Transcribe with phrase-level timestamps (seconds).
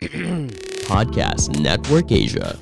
[0.88, 2.56] Podcast Network Asia.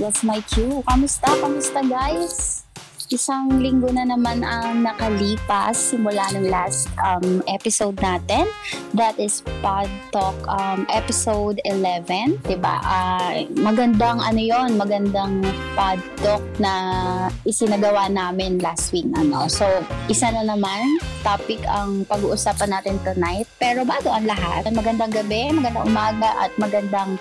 [0.00, 0.80] That's my cue.
[0.88, 1.28] Kamusta?
[1.36, 2.64] Kamusta guys?
[3.08, 8.44] Isang linggo na naman ang nakalipas simula ng last um, episode natin.
[8.92, 12.36] That is Pod Talk um, episode 11.
[12.44, 12.76] Diba?
[12.84, 15.40] Uh, magandang ano yon magandang
[15.72, 16.72] Pod Talk na
[17.48, 19.08] isinagawa namin last week.
[19.16, 19.48] Ano.
[19.48, 19.64] So,
[20.12, 23.48] isa na naman topic ang pag-uusapan natin tonight.
[23.56, 27.16] Pero bago ang lahat, magandang gabi, magandang umaga at magandang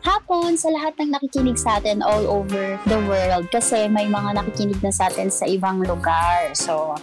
[0.00, 4.80] hapon sa lahat ng nakikinig sa atin all over the world kasi may mga nakikinig
[4.80, 6.52] na sa atin sa ibang lugar.
[6.56, 6.96] So,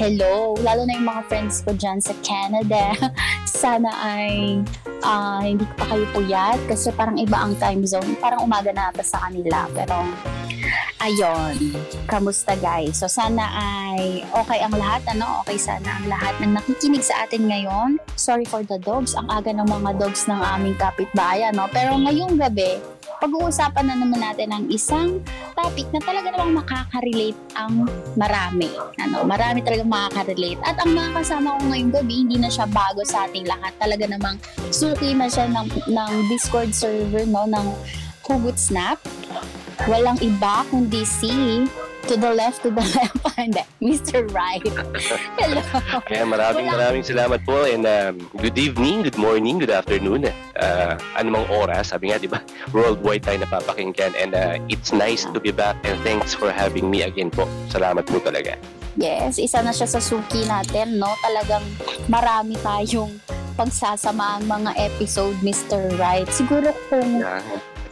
[0.00, 0.56] hello!
[0.62, 2.96] Lalo na yung mga friends ko dyan sa Canada.
[3.44, 4.62] Sana ay
[5.02, 8.16] uh, hindi pa kayo puyat kasi parang iba ang time zone.
[8.18, 9.66] Parang umaga na ata sa kanila.
[9.74, 9.98] Pero,
[11.02, 11.54] ayon,
[12.06, 12.98] kamusta guys?
[12.98, 15.02] So, sana ay okay ang lahat.
[15.10, 15.42] Ano?
[15.46, 17.98] Okay sana ang lahat ng nakikinig sa atin ngayon.
[18.18, 19.14] Sorry for the dogs.
[19.14, 21.46] Ang aga ng mga dogs ng aming kapitbahay.
[21.54, 21.70] No?
[21.70, 22.78] Pero ngayong gabi,
[23.18, 25.18] pag-uusapan na naman natin ang isang
[25.58, 28.70] topic na talaga namang makaka-relate ang marami.
[29.02, 30.62] Ano, marami talaga makaka-relate.
[30.62, 33.74] At ang mga kasama ko ngayong gabi, hindi na siya bago sa ating lahat.
[33.82, 34.38] Talaga namang
[34.70, 37.66] suki na siya ng, ng Discord server no, ng
[38.22, 39.02] Hugot Snap.
[39.90, 41.66] Walang iba kundi si
[42.08, 43.20] to the left, to the left.
[43.36, 44.24] Hindi, Mr.
[44.32, 44.64] Right.
[45.36, 45.60] Hello.
[46.08, 46.76] Kaya maraming Wala.
[46.80, 50.24] maraming salamat po and um, good evening, good morning, good afternoon.
[50.56, 52.40] Uh, anumang oras, sabi nga, di ba,
[52.72, 57.04] worldwide tayo napapakinggan and uh, it's nice to be back and thanks for having me
[57.04, 57.44] again po.
[57.68, 58.56] Salamat po talaga.
[58.98, 61.12] Yes, isa na siya sa suki natin, no?
[61.22, 61.62] Talagang
[62.10, 63.20] marami tayong
[63.54, 65.92] pagsasama ang mga episode, Mr.
[66.00, 66.26] Right.
[66.32, 67.44] Siguro kung yeah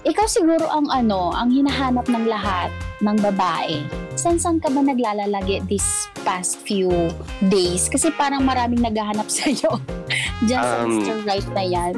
[0.06, 2.70] ikaw siguro ang ano, ang hinahanap ng lahat
[3.02, 3.82] ng babae.
[4.14, 7.10] San san ka ba naglalalagi this past few
[7.50, 7.90] days?
[7.90, 9.82] Kasi parang maraming naghahanap sa iyo.
[10.46, 11.16] Diyan um, sa Mr.
[11.26, 11.94] Right na yan.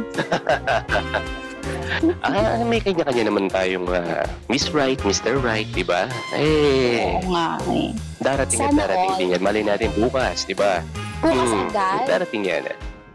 [2.24, 5.36] ah, may kanya-kanya naman tayong uh, Miss Right, Mr.
[5.36, 6.08] Right, di ba?
[6.32, 7.92] Eh, Oo nga eh.
[8.24, 9.20] Darating Sana at darating all.
[9.20, 9.42] din yan.
[9.44, 10.80] Mali natin bukas, di ba?
[11.20, 12.02] Bukas hmm, agad?
[12.08, 12.62] Darating yan.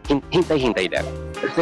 [0.06, 1.06] Hintay-hintay lang.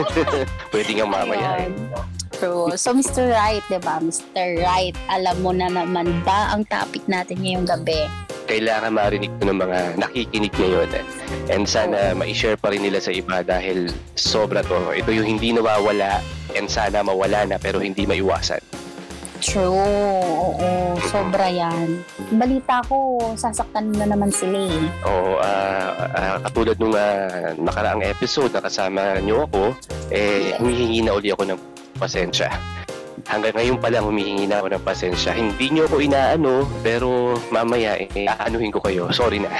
[0.75, 1.65] Pwede nga mamaya.
[1.65, 2.21] Ayun.
[2.42, 2.75] True.
[2.75, 3.30] So, Mr.
[3.30, 4.03] Right, di ba?
[4.03, 4.58] Mr.
[4.58, 8.10] Right, alam mo na naman ba ang topic natin ngayong gabi?
[8.50, 10.91] Kailangan marinig ko ng mga nakikinig ngayon.
[10.91, 11.06] Eh.
[11.54, 12.19] And sana oh.
[12.19, 14.91] ma-share pa rin nila sa iba dahil sobra to.
[14.91, 16.19] Ito yung hindi nawawala
[16.58, 18.59] and sana mawala na pero hindi maiwasan.
[19.38, 19.74] True.
[19.74, 22.03] Oo, sobra yan.
[22.34, 24.82] Balita ko, sasaktan na naman sila eh.
[25.06, 29.74] Oo, uh, uh, katulad nung uh, nakaraang episode na kasama niyo ako,
[30.10, 31.72] eh, humihingi na uli ako ng
[32.02, 32.50] pasensya.
[33.30, 35.30] Hanggang ngayon pa lang humihingi na ako ng pasensya.
[35.30, 39.06] Hindi nyo ako inaano, pero mamaya eh, aanuhin ko kayo.
[39.14, 39.52] Sorry na.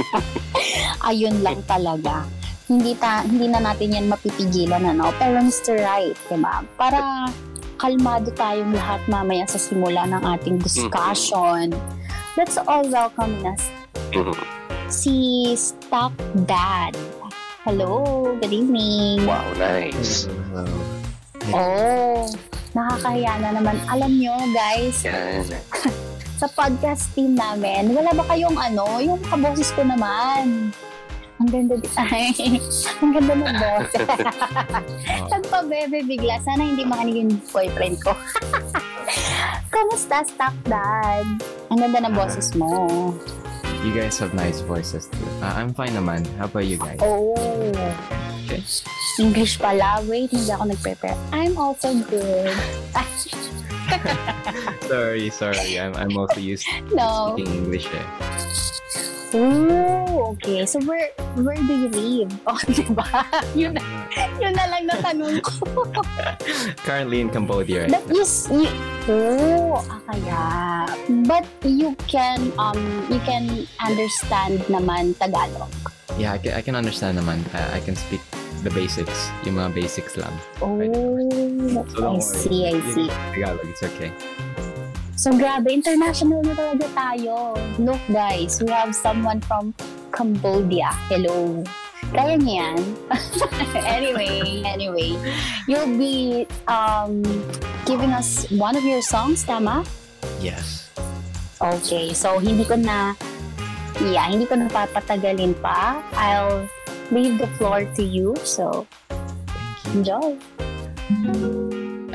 [1.10, 2.22] Ayun lang talaga.
[2.70, 5.10] Hindi ta hindi na natin yan mapipigilan ano.
[5.18, 5.82] Pero Mr.
[5.82, 6.62] Right, 'di ba?
[6.78, 7.26] Para
[7.80, 11.74] kalmado tayong lahat mamaya sa simula ng ating discussion.
[11.74, 12.38] Mm-hmm.
[12.38, 13.66] Let's all welcome us.
[14.14, 14.38] Mm-hmm.
[14.86, 16.14] Si Stock
[16.46, 16.94] Dad.
[17.66, 19.26] Hello, good evening.
[19.26, 20.30] Wow, nice.
[20.54, 20.99] Hello.
[21.50, 22.30] Oh,
[22.74, 23.76] nakakahiya na naman.
[23.90, 25.02] Alam nyo, guys,
[26.40, 30.70] sa podcast team namin, wala ba kayong ano, yung kaboses ko naman?
[31.40, 32.60] Ang ganda di ay,
[33.00, 33.90] ang ganda ng boss.
[35.32, 36.36] Nagpabebe bigla.
[36.44, 38.12] Sana hindi makinig yung boyfriend ko.
[39.72, 41.24] Kamusta, stock dad?
[41.72, 43.16] Ang ganda ng boses mo.
[43.80, 45.24] You guys have nice voices too.
[45.40, 46.28] Uh, I'm fine naman.
[46.36, 47.00] How about you guys?
[47.00, 47.32] Oh.
[48.50, 48.66] Okay.
[49.22, 50.02] English pala.
[50.10, 51.14] Wait, hindi ako nag-prepare.
[51.30, 52.50] I'm also good.
[54.90, 55.78] sorry, sorry.
[55.78, 57.38] I'm, I'm also used to no.
[57.38, 58.06] speaking English eh.
[59.30, 60.66] Oh, okay.
[60.66, 62.34] So where where do you live?
[62.50, 63.06] Oh, di ba?
[63.54, 63.82] Yun na,
[64.42, 65.86] yun na lang natanong ko.
[66.86, 68.66] Currently in Cambodia right But you, you,
[69.06, 70.42] oh, ah, kaya.
[71.22, 75.70] But you can um you can understand naman Tagalog.
[76.18, 77.46] Yeah, I can, I can understand naman.
[77.54, 78.18] I, I can speak
[78.62, 79.30] the basics.
[79.44, 80.32] Yung mga basics lang.
[80.60, 80.76] Oh,
[81.96, 83.08] so I see, I see.
[83.32, 84.12] Tagalog, it's okay.
[85.20, 87.52] So grabe, international na talaga tayo.
[87.76, 89.76] Look guys, we have someone from
[90.12, 90.92] Cambodia.
[91.12, 91.60] Hello.
[92.10, 92.78] Kaya niya yan.
[94.00, 95.12] anyway, anyway.
[95.68, 97.20] You'll be um,
[97.84, 99.84] giving us one of your songs, tama?
[100.40, 100.88] Yes.
[101.60, 103.12] Okay, so hindi ko na,
[104.00, 106.00] yeah, hindi ko na papatagalin pa.
[106.16, 106.64] I'll
[107.10, 108.86] leave the floor to you, so
[109.94, 110.38] enjoy.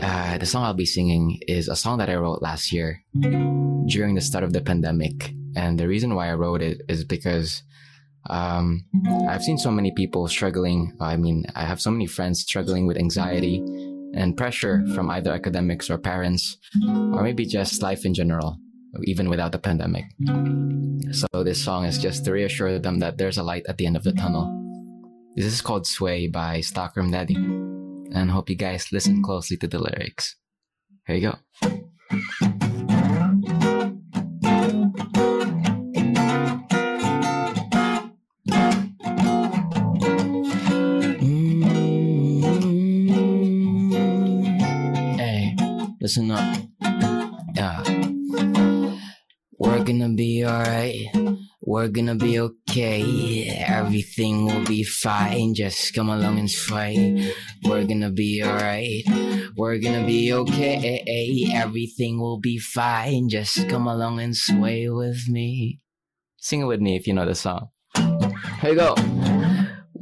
[0.01, 3.01] Uh, the song I'll be singing is a song that I wrote last year
[3.87, 5.33] during the start of the pandemic.
[5.55, 7.63] And the reason why I wrote it is because
[8.27, 8.81] Um,
[9.29, 10.97] I've seen so many people struggling.
[10.99, 13.61] I mean, I have so many friends struggling with anxiety
[14.17, 16.57] and pressure from either academics or parents,
[17.13, 18.57] or maybe just life in general,
[19.05, 20.05] even without the pandemic.
[21.13, 23.93] So, this song is just to reassure them that there's a light at the end
[23.95, 24.49] of the tunnel.
[25.35, 29.79] This is called Sway by Stockroom Daddy, and hope you guys listen closely to the
[29.79, 30.35] lyrics.
[31.05, 31.35] Here you go.
[43.85, 45.55] Mm, Hey,
[46.01, 46.57] listen up.
[47.55, 47.83] Yeah.
[49.57, 51.07] We're gonna be alright.
[51.75, 53.49] We're gonna be okay.
[53.67, 55.53] Everything will be fine.
[55.53, 57.33] Just come along and sway.
[57.65, 59.03] We're gonna be alright.
[59.57, 61.03] We're gonna be okay.
[61.53, 63.27] Everything will be fine.
[63.27, 65.81] Just come along and sway with me.
[66.37, 67.67] Sing it with me if you know the song.
[68.61, 68.95] Here you go.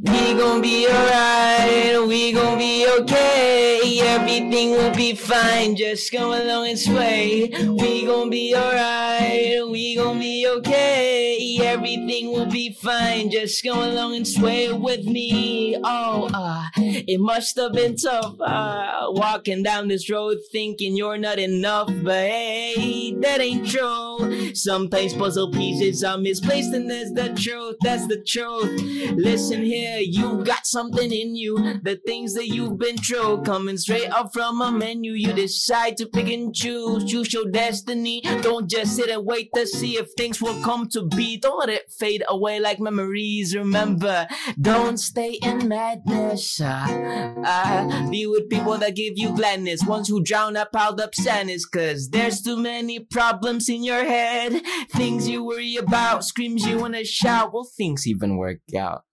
[0.04, 4.02] We gon' be alright, we gon' be okay.
[4.02, 7.50] Everything will be fine, just go along and sway.
[7.66, 11.58] We gon' be alright, we gon' be okay.
[11.62, 15.78] Everything will be fine, just go along and sway with me.
[15.82, 21.40] Oh, uh, it must have been tough, uh, walking down this road thinking you're not
[21.40, 24.54] enough, but hey, that ain't true.
[24.54, 28.82] Sometimes puzzle pieces are misplaced, and that's the truth, that's the truth.
[29.16, 31.80] Listen here, you got something in you.
[31.82, 35.14] The things that you've been through, coming straight up from a menu.
[35.14, 38.22] You decide to pick and choose, choose your destiny.
[38.42, 41.38] Don't just sit and wait to see if things will come to be.
[41.38, 43.56] Don't let it fade away like memories.
[43.56, 44.28] Remember,
[44.60, 46.62] don't stay in madness.
[46.62, 51.16] Uh, uh, be with people that give you gladness, ones who drown out piled up
[51.16, 51.66] sadness.
[51.66, 54.62] Cause there's too many problems in your head,
[54.92, 57.54] things you worry about, screams you wanna shout.
[57.54, 59.04] Will things even work out?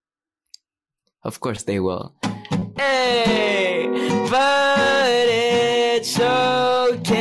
[1.23, 2.15] Of course they will.
[2.77, 3.87] Hey,
[4.31, 7.21] but it's okay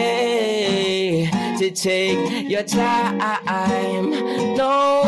[1.57, 4.11] to take your time.
[4.55, 5.03] No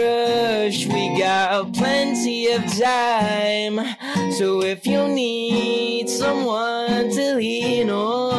[0.00, 3.80] rush, we got plenty of time.
[4.38, 8.35] So if you need someone to lean on,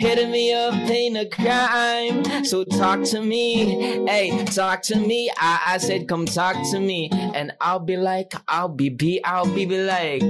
[0.00, 2.44] hit me up, ain't a crime.
[2.44, 5.30] So talk to me, hey, talk to me.
[5.36, 9.46] I, I said, come talk to me, and I'll be like, I'll be be, I'll
[9.46, 10.22] be, be like,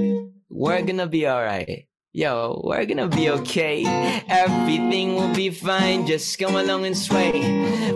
[0.49, 1.87] we're gonna be alright.
[2.17, 3.85] Yo, we're gonna be okay.
[4.27, 6.07] Everything will be fine.
[6.07, 7.31] Just come along and sway.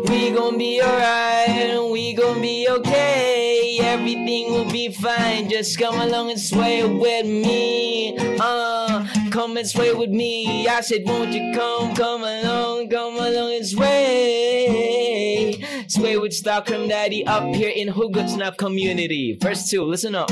[0.07, 1.81] We gon' be alright.
[1.91, 3.79] We gon' be okay.
[3.81, 5.49] Everything will be fine.
[5.49, 8.15] Just come along and sway with me.
[8.39, 10.67] Uh, come and sway with me.
[10.67, 14.85] I said, won't you come, come along, come along and sway.
[15.87, 19.39] Sway with Stockholm Daddy up here in Hugutsnap community.
[19.41, 20.29] Verse 2, listen up.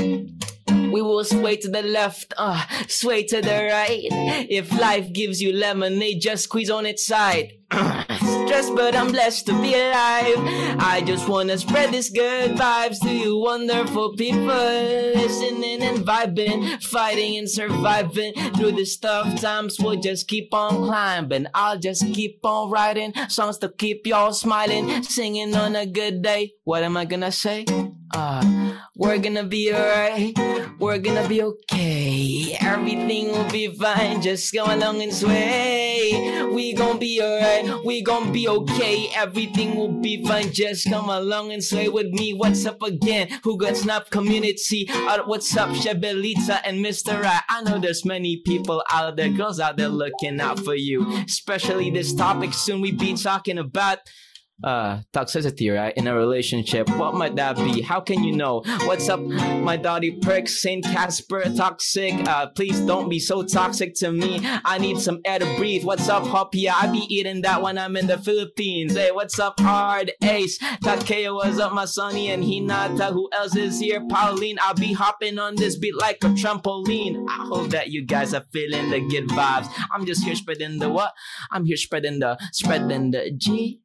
[0.92, 4.08] We will sway to the left, uh, sway to the right.
[4.50, 7.54] If life gives you lemonade, just squeeze on its side.
[7.72, 10.38] Stressed, but I'm blessed to be alive.
[10.82, 17.38] I just wanna spread this good vibes to you wonderful people listening and vibing, fighting
[17.38, 19.80] and surviving through this tough times.
[19.80, 21.46] We'll just keep on climbing.
[21.54, 26.54] I'll just keep on writing songs to keep y'all smiling, singing on a good day.
[26.64, 27.66] What am I gonna say?
[28.14, 30.38] Uh, we're gonna be alright.
[30.80, 32.58] We're gonna be okay.
[32.60, 34.22] Everything will be fine.
[34.22, 36.48] Just go along and sway.
[36.54, 37.86] We gon' be alright.
[37.86, 39.10] We gon' be okay.
[39.16, 40.52] Everything will be fine.
[40.52, 42.34] Just come along and sway with me.
[42.34, 43.30] What's up again?
[43.44, 44.90] Who got snap community?
[44.90, 47.22] Uh, what's up, Shebelita and Mr.
[47.22, 47.42] Right?
[47.50, 51.06] I know there's many people out there, girls out there looking out for you.
[51.26, 54.00] Especially this topic soon we be talking about
[54.64, 57.82] uh toxicity right in a relationship what might that be?
[57.82, 58.62] How can you know?
[58.84, 62.14] What's up my dotty perks saint casper toxic?
[62.28, 64.40] Uh please don't be so toxic to me.
[64.44, 65.84] I need some air to breathe.
[65.84, 66.70] What's up hoppy?
[66.70, 68.96] I be eating that when i'm in the philippines.
[68.96, 70.58] Hey what's up hard ace?
[70.84, 74.02] Takeo what's up my sonny and hinata who else is here?
[74.10, 77.26] Pauline i'll be hopping on this beat like a trampoline.
[77.30, 79.70] I hope that you guys are feeling the good vibes.
[79.94, 81.14] I'm just here spreading the what?
[81.52, 83.82] I'm here spreading the spreading the g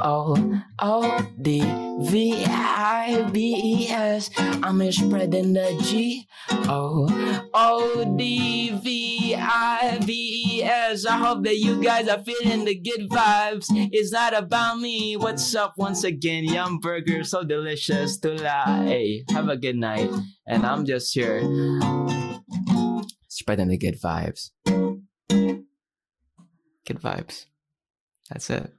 [0.00, 1.60] O O D
[2.00, 4.30] V I B E S.
[4.38, 7.08] I'm spreading the G O
[7.54, 11.06] O D V I B E S.
[11.06, 13.66] I hope that you guys are feeling the good vibes.
[13.70, 15.16] It's not about me.
[15.16, 16.44] What's up once again?
[16.44, 18.84] Yum burger, so delicious to lie.
[18.84, 20.10] Hey, have a good night.
[20.46, 21.40] And I'm just here
[23.28, 24.50] spreading the good vibes.
[26.86, 27.46] Good vibes.
[28.30, 28.75] That's it.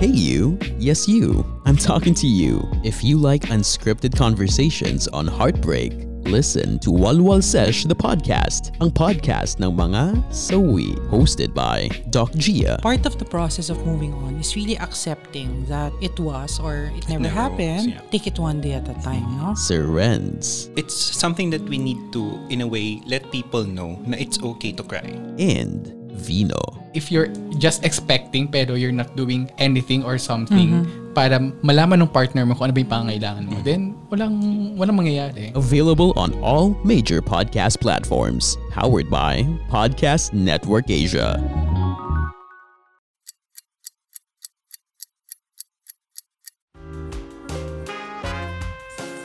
[0.00, 0.58] Hey, you.
[0.78, 1.44] Yes, you.
[1.66, 2.66] I'm talking to you.
[2.82, 5.92] If you like unscripted conversations on heartbreak,
[6.24, 12.80] listen to Walwal Sesh the podcast, ang podcast ng mga sawi, hosted by Doc Gia.
[12.80, 17.04] part of the process of moving on is really accepting that it was or it
[17.12, 17.92] never never was, happened.
[17.92, 18.00] yeah.
[18.08, 19.52] Take it one day at a time, no?
[19.52, 24.16] Sir Renz It's something that we need to, in a way, let people know na
[24.16, 25.12] it's okay to cry.
[25.36, 26.80] and Vino.
[26.94, 32.46] if you're just expecting pero you're not doing anything or something para malaman ng partner
[32.46, 34.34] mo kung ano ba yung pangangailangan mo, then walang,
[34.78, 35.50] walang mangyayari.
[35.54, 38.58] Available on all major podcast platforms.
[38.70, 41.38] Powered by Podcast Network Asia.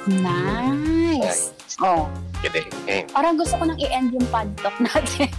[0.05, 1.49] Nice.
[1.81, 2.09] Oh,
[2.85, 5.29] Eh, parang gusto ko nang i-end yung pod talk natin.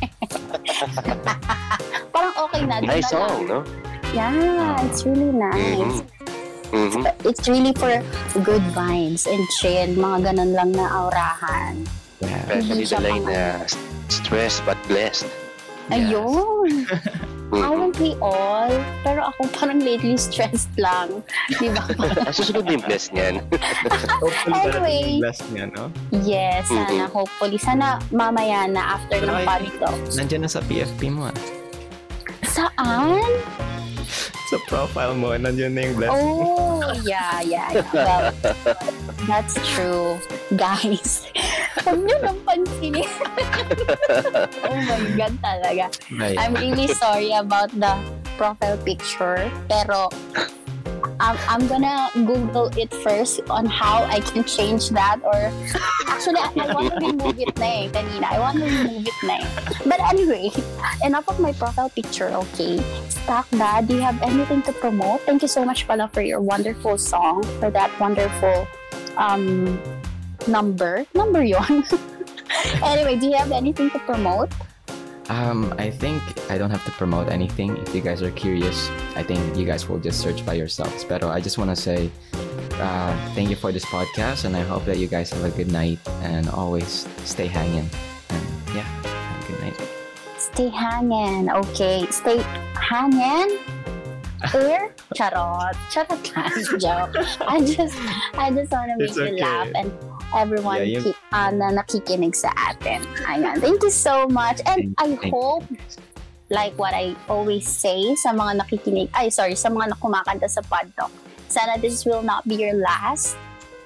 [2.15, 2.83] parang okay na.
[2.83, 3.63] nice song, no?
[4.11, 6.03] Yeah, it's really nice.
[6.75, 7.07] Mhm.
[7.23, 8.03] It's really for
[8.43, 9.95] good vibes and chill.
[9.95, 11.87] Mga ganun lang na aurahan.
[12.23, 13.43] Especially siya the line na
[14.11, 15.29] stressed but blessed.
[15.93, 16.87] Ayun.
[17.53, 18.71] Aren't we all?
[19.07, 21.23] Pero ako parang lately stressed lang.
[21.61, 21.87] Di ba?
[22.31, 23.35] Susunod yung blessed niyan.
[24.47, 25.23] Anyway.
[25.23, 25.89] Blessed niya, no?
[26.11, 27.07] yes, sana.
[27.07, 27.13] Mhm.
[27.13, 27.57] Hopefully.
[27.57, 29.99] Sana mamaya na after ng Pero pod I- talk.
[30.15, 31.37] Nandiyan na sa PFP mo, ah.
[32.43, 33.23] Saan?
[34.51, 36.31] Sa profile mo, nandiyan na yung blessing.
[36.31, 37.87] Oh, yeah, yeah, yeah.
[37.93, 38.25] Well,
[39.27, 40.19] that's true.
[40.55, 41.27] Guys,
[41.83, 43.07] huwag nyo nang pansinin.
[44.71, 45.85] oh my God talaga.
[46.15, 46.39] Right.
[46.39, 47.99] I'm really sorry about the
[48.39, 49.51] profile picture.
[49.67, 50.11] Pero,
[51.19, 55.21] I'm, I'm gonna Google it first on how I can change that.
[55.25, 55.53] Or,
[56.07, 58.27] actually, I, I want to remove it na eh, kanina.
[58.29, 59.49] I want to remove it na eh.
[59.87, 60.53] But anyway,
[61.05, 62.81] enough of my profile picture, okay?
[63.09, 65.23] Stock Dad, do you have anything to promote?
[65.23, 68.67] Thank you so much pala for your wonderful song, for that wonderful
[69.17, 69.81] um
[70.47, 71.07] number.
[71.15, 71.85] Number yon.
[72.85, 74.53] anyway, do you have anything to promote?
[75.29, 77.77] Um, I think I don't have to promote anything.
[77.79, 81.05] If you guys are curious, I think you guys will just search by yourselves.
[81.05, 82.11] But I just want to say
[82.79, 85.73] uh, thank you for this podcast, and I hope that you guys have a good
[85.73, 87.89] night and always stay hanging.
[88.31, 89.89] And yeah, have a good night.
[90.39, 92.07] Stay hanging, Okay.
[92.11, 92.39] Stay
[92.75, 93.59] hanging.
[94.53, 94.95] Here?
[95.17, 95.75] Charot.
[95.91, 96.81] Charot lang.
[96.81, 97.17] Joke.
[97.41, 97.97] I just,
[98.35, 99.91] I just want to make It's you laugh and
[100.37, 103.01] everyone Yeah, you- keep, uh, na nakikinig sa atin.
[103.27, 103.59] Ayan.
[103.59, 104.61] Thank you so much.
[104.69, 105.65] And I Thank- hope,
[106.53, 110.87] like what I always say sa mga nakikinig, ay sorry, sa mga nakumakanta sa pod
[110.95, 111.11] talk,
[111.49, 113.35] sana this will not be your last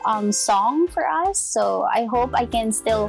[0.04, 1.36] um, song for us.
[1.40, 3.08] So I hope I can still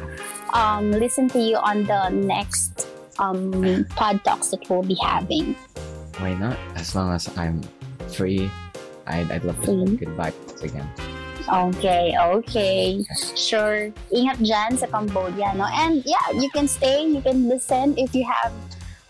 [0.53, 2.87] um, listen to you on the next
[3.19, 3.51] um,
[3.95, 5.55] pod talks that we'll be having.
[6.19, 6.55] Why not?
[6.75, 7.63] As long as I'm
[8.11, 8.51] free,
[9.07, 9.97] I'd, I'd love to Free?
[9.97, 10.87] goodbye again.
[11.51, 13.03] Okay, okay.
[13.35, 13.91] Sure.
[14.07, 15.67] Ingat dyan sa Cambodia, no?
[15.67, 18.55] And yeah, you can stay, you can listen if you have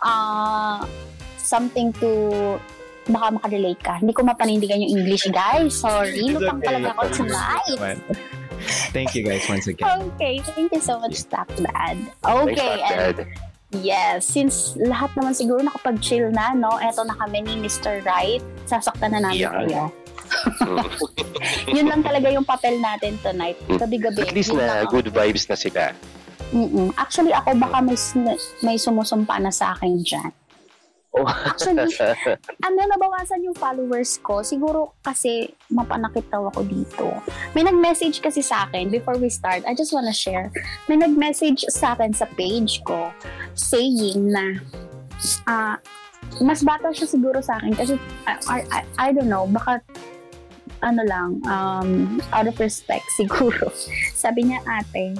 [0.01, 0.81] uh,
[1.37, 2.57] something to
[3.05, 4.01] baka makarelate ka.
[4.01, 5.77] Hindi ko mapanindigan yung English, guys.
[5.77, 8.01] Sorry, lupang talaga ako tonight.
[8.93, 9.85] Thank you guys once again.
[10.17, 11.97] Okay, thank you so much, Stack Dad.
[11.97, 13.29] Thanks, Okay, and Dad.
[13.71, 16.75] Yes, since lahat naman siguro nakapag-chill na, no?
[16.75, 18.03] Eto na kami ni Mr.
[18.03, 18.43] Right.
[18.67, 19.55] Sasaktan na namin Yeah.
[19.63, 19.83] kayo.
[20.61, 20.85] Mm.
[21.77, 23.57] Yun lang talaga yung papel natin tonight.
[23.67, 24.21] Gabi-gabi.
[24.23, 25.91] At least na good vibes na sila.
[26.51, 26.91] Mm-mm.
[26.99, 27.97] Actually, ako baka may,
[28.63, 30.31] may sumusumpa na sa akin dyan.
[31.11, 31.27] Oh.
[31.27, 31.91] Actually,
[32.65, 34.39] ano, nabawasan yung followers ko.
[34.47, 37.07] Siguro kasi mapanakit daw ako dito.
[37.51, 39.67] May nag-message kasi sa akin before we start.
[39.67, 40.47] I just wanna share.
[40.87, 43.11] May nag-message sa akin sa page ko
[43.51, 44.63] saying na
[45.43, 45.75] ah
[46.39, 49.83] mas bata siya siguro sa akin kasi I, I, I, I don't know, baka
[50.81, 53.69] ano lang, um, out of respect siguro.
[54.13, 55.15] Sabi niya, ate,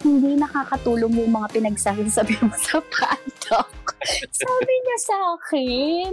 [0.00, 3.70] hindi nakakatulong yung mga pinagsasabi mo sa paddock.
[4.32, 6.10] Sabi niya sa akin.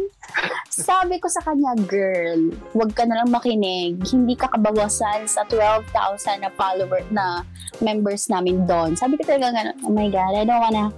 [0.68, 3.96] Sabi ko sa kanya, girl, huwag ka na lang makinig.
[4.04, 7.48] Hindi ka kabawasan sa 12,000 na follower na
[7.80, 9.00] members namin doon.
[9.00, 10.92] Sabi ko talaga oh my God, I don't wanna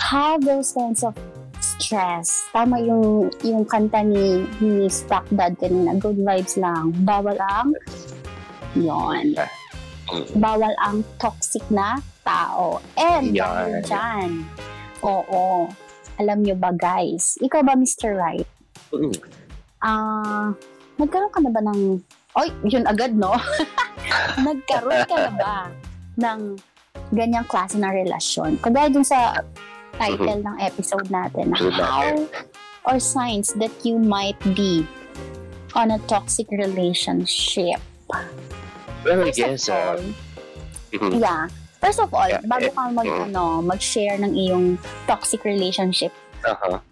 [0.00, 1.12] have those kinds of
[1.88, 2.52] stress.
[2.52, 6.92] Tama yung yung kanta ni, ni Stock Dad kanina, good vibes lang.
[7.08, 7.72] Bawal ang
[8.76, 9.32] yon
[10.36, 12.84] bawal ang toxic na tao.
[13.00, 13.80] And Yan.
[13.88, 14.44] dyan,
[15.00, 15.68] oo,
[16.20, 18.12] alam nyo ba guys, ikaw ba Mr.
[18.12, 18.48] Right?
[19.80, 20.52] Ah,
[21.00, 22.04] nagkaroon ka na ba ng,
[22.36, 23.32] oy, yun agad no?
[24.44, 25.56] nagkaroon ka na ba
[26.20, 26.40] ng
[27.16, 28.60] ganyang klase na relasyon?
[28.60, 29.40] Kagaya dun sa
[29.98, 32.24] title ng episode natin, How
[32.86, 34.86] or Signs That You Might Be
[35.74, 37.82] on a toxic relationship?
[39.04, 41.42] Well, I First guess, of all, uh, yeah.
[41.78, 43.24] First of all, Yeah, bago eh, ka mag, mm.
[43.30, 44.66] ano, mag-share ng iyong
[45.06, 46.10] toxic relationship,
[46.42, 46.82] uh-huh.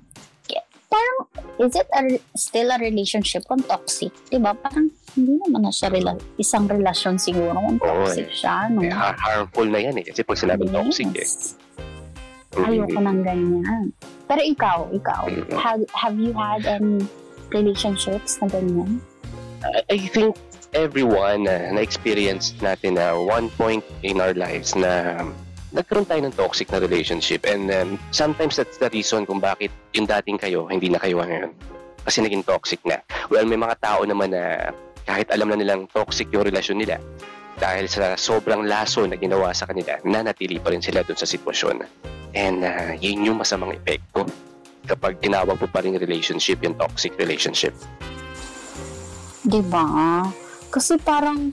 [0.87, 1.19] parang,
[1.59, 2.03] is it a,
[2.39, 4.15] still a relationship kung toxic?
[4.31, 4.55] Diba?
[4.55, 8.81] Parang, hindi naman na siya rela- isang relasyon siguro kung Oo, toxic siya, no?
[8.85, 10.05] Eh, har- harmful na yan eh.
[10.07, 11.29] Kasi pag sinabing toxic eh.
[12.65, 13.93] Ayoko ng ganyan.
[14.27, 15.53] Pero ikaw, ikaw, Mm.
[15.61, 17.05] have, have you had any
[17.53, 18.99] relationships na ganyan?
[19.67, 20.37] I I think
[20.77, 25.25] everyone uh, na-experience natin na one point in our lives na
[25.73, 30.07] nagkaroon tayo ng toxic na relationship and um, sometimes that's the reason kung bakit yung
[30.07, 31.53] dating kayo, hindi na kayo ngayon.
[32.07, 33.03] Kasi naging toxic na.
[33.29, 34.71] Well, may mga tao naman na
[35.05, 37.03] kahit alam na nilang toxic yung relasyon nila,
[37.57, 41.83] dahil sa sobrang laso na ginawa sa kanila, nanatili pa rin sila dun sa sitwasyon.
[42.37, 44.29] And uh, yun yung masamang epekto
[44.85, 47.73] kapag tinawag mo pa rin relationship, yung toxic relationship.
[49.41, 50.23] Diba?
[50.69, 51.51] Kasi parang,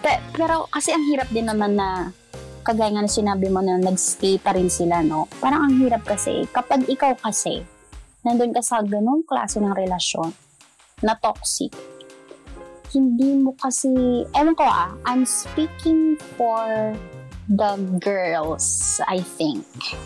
[0.00, 2.14] pe- pero kasi ang hirap din naman na,
[2.62, 5.26] kagaya nga na sinabi mo na nag-stay pa rin sila, no?
[5.42, 7.66] Parang ang hirap kasi, kapag ikaw kasi,
[8.22, 10.30] nandun ka sa ganung klase ng relasyon,
[11.02, 11.74] na toxic,
[12.92, 16.92] hindi mo kasi, ewan ko ah, I'm speaking for
[17.48, 19.64] the girls, I think.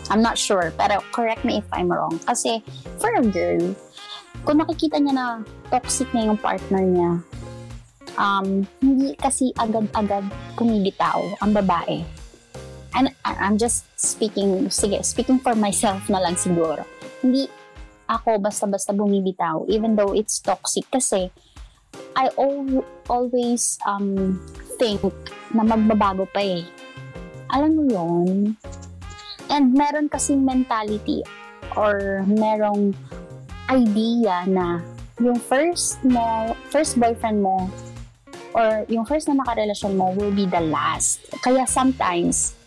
[0.09, 2.19] I'm not sure, pero correct me if I'm wrong.
[2.23, 2.63] Kasi,
[2.99, 3.75] for a girl,
[4.47, 5.27] kung nakikita niya na
[5.67, 7.11] toxic na yung partner niya,
[8.15, 10.23] um, hindi kasi agad-agad
[10.55, 12.03] pumibitaw ang babae.
[12.93, 16.85] And I'm just speaking, sige, speaking for myself na lang siguro.
[17.19, 17.49] Hindi
[18.07, 20.85] ako basta-basta bumibitaw, even though it's toxic.
[20.93, 21.27] Kasi,
[22.15, 24.37] I al- always um,
[24.77, 25.01] think
[25.53, 26.63] na magbabago pa eh.
[27.53, 28.57] Alam mo yon
[29.53, 31.21] And meron kasing mentality
[31.77, 32.97] or merong
[33.69, 34.81] idea na
[35.21, 37.69] yung first mo, first boyfriend mo
[38.57, 41.21] or yung first na nakarelasyon mo will be the last.
[41.45, 42.57] Kaya sometimes,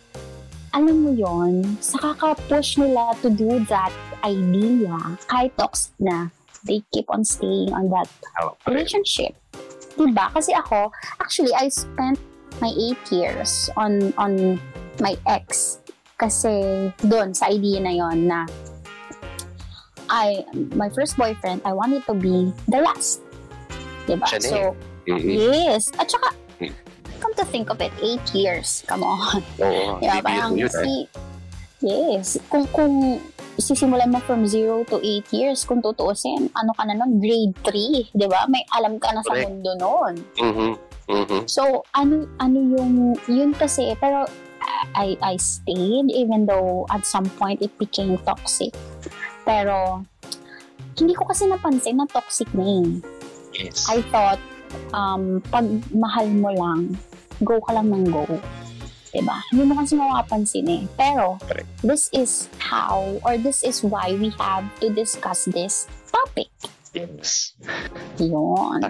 [0.71, 3.91] alam mo yon sa kaka-push nila to do that
[4.23, 4.95] idea,
[5.27, 6.31] kahit toxic na,
[6.63, 8.07] they keep on staying on that
[8.63, 9.35] relationship.
[9.99, 10.31] Diba?
[10.31, 12.19] Kasi ako, actually, I spent
[12.59, 14.57] my eight years on on
[14.99, 15.79] my ex.
[16.17, 18.49] Kasi doon, sa idea na yon na
[20.07, 20.41] I,
[20.73, 23.19] my first boyfriend, I wanted to be the last.
[24.07, 24.23] Diba?
[24.23, 24.57] Siya So,
[25.03, 25.27] Mhm.
[25.35, 25.91] yes.
[25.99, 26.71] At saka, Hmm.
[27.19, 28.87] come to think of it, eight years.
[28.87, 29.43] Come on.
[29.61, 30.23] Oo, Diba?
[30.23, 30.71] Parang yun, eh.
[30.71, 30.93] si,
[31.83, 32.39] yes.
[32.47, 33.19] Kung, kung
[33.59, 38.07] sisimulan mo from zero to eight years, kung tutuusin, ano ka na nun, grade 3,
[38.09, 38.47] di ba?
[38.47, 39.43] May alam ka na sa Correct.
[39.51, 40.13] mundo nun.
[40.39, 40.71] Mhm.
[41.07, 41.47] Mhm.
[41.47, 44.27] So, ano, ano yung, yun kasi, pero
[44.95, 48.75] I, I stayed even though at some point it became toxic.
[49.47, 50.03] Pero,
[50.99, 52.87] hindi ko kasi napansin na toxic na eh.
[53.55, 53.87] Yes.
[53.87, 54.41] I thought,
[54.91, 55.63] um, pag
[55.95, 56.99] mahal mo lang,
[57.45, 58.27] go ka lang ng go.
[59.15, 59.39] Diba?
[59.49, 60.83] Hindi mo kasi makapansin eh.
[60.99, 61.69] Pero, Correct.
[61.81, 66.51] this is how, or this is why we have to discuss this topic.
[66.91, 67.55] Yes.
[68.19, 68.83] Yun.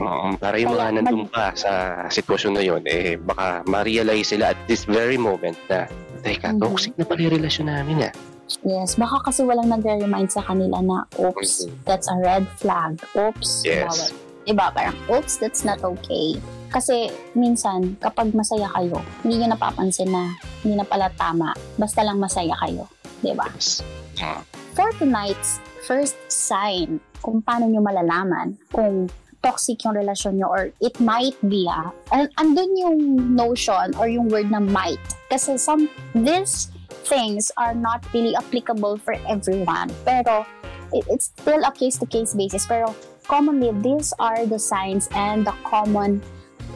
[0.00, 1.72] Oo, para yung Kaya mga nandun pa sa
[2.08, 5.84] sitwasyon na yun, eh, baka ma-realize sila at this very moment na,
[6.20, 6.60] teka, Mhm.
[6.60, 8.12] toxic na pala yung relasyon namin ah.
[8.60, 11.86] Yes, baka kasi walang nagre-remind sa kanila na, oops, Mhm.
[11.86, 12.98] that's a red flag.
[13.14, 13.86] Oops, Yes.
[13.86, 14.10] bawal.
[14.40, 14.66] Diba?
[14.72, 16.40] Parang, oops, that's not okay.
[16.72, 20.32] Kasi minsan, kapag masaya kayo, hindi nyo napapansin na
[20.64, 21.52] hindi na pala tama.
[21.76, 22.88] Basta lang masaya kayo.
[23.20, 23.46] Diba?
[23.54, 23.84] Yes.
[24.18, 24.40] Ah,
[24.72, 29.10] For tonight's first sign, kung paano nyo malalaman kung
[29.42, 31.92] toxic yung relasyon nyo or it might be ah.
[32.12, 32.98] And, andun yung
[33.34, 35.00] notion or yung word na might.
[35.30, 36.68] Kasi some, these
[37.08, 39.88] things are not really applicable for everyone.
[40.04, 40.46] Pero,
[40.92, 42.66] it, it's still a case-to-case basis.
[42.66, 42.94] Pero,
[43.26, 46.20] commonly, these are the signs and the common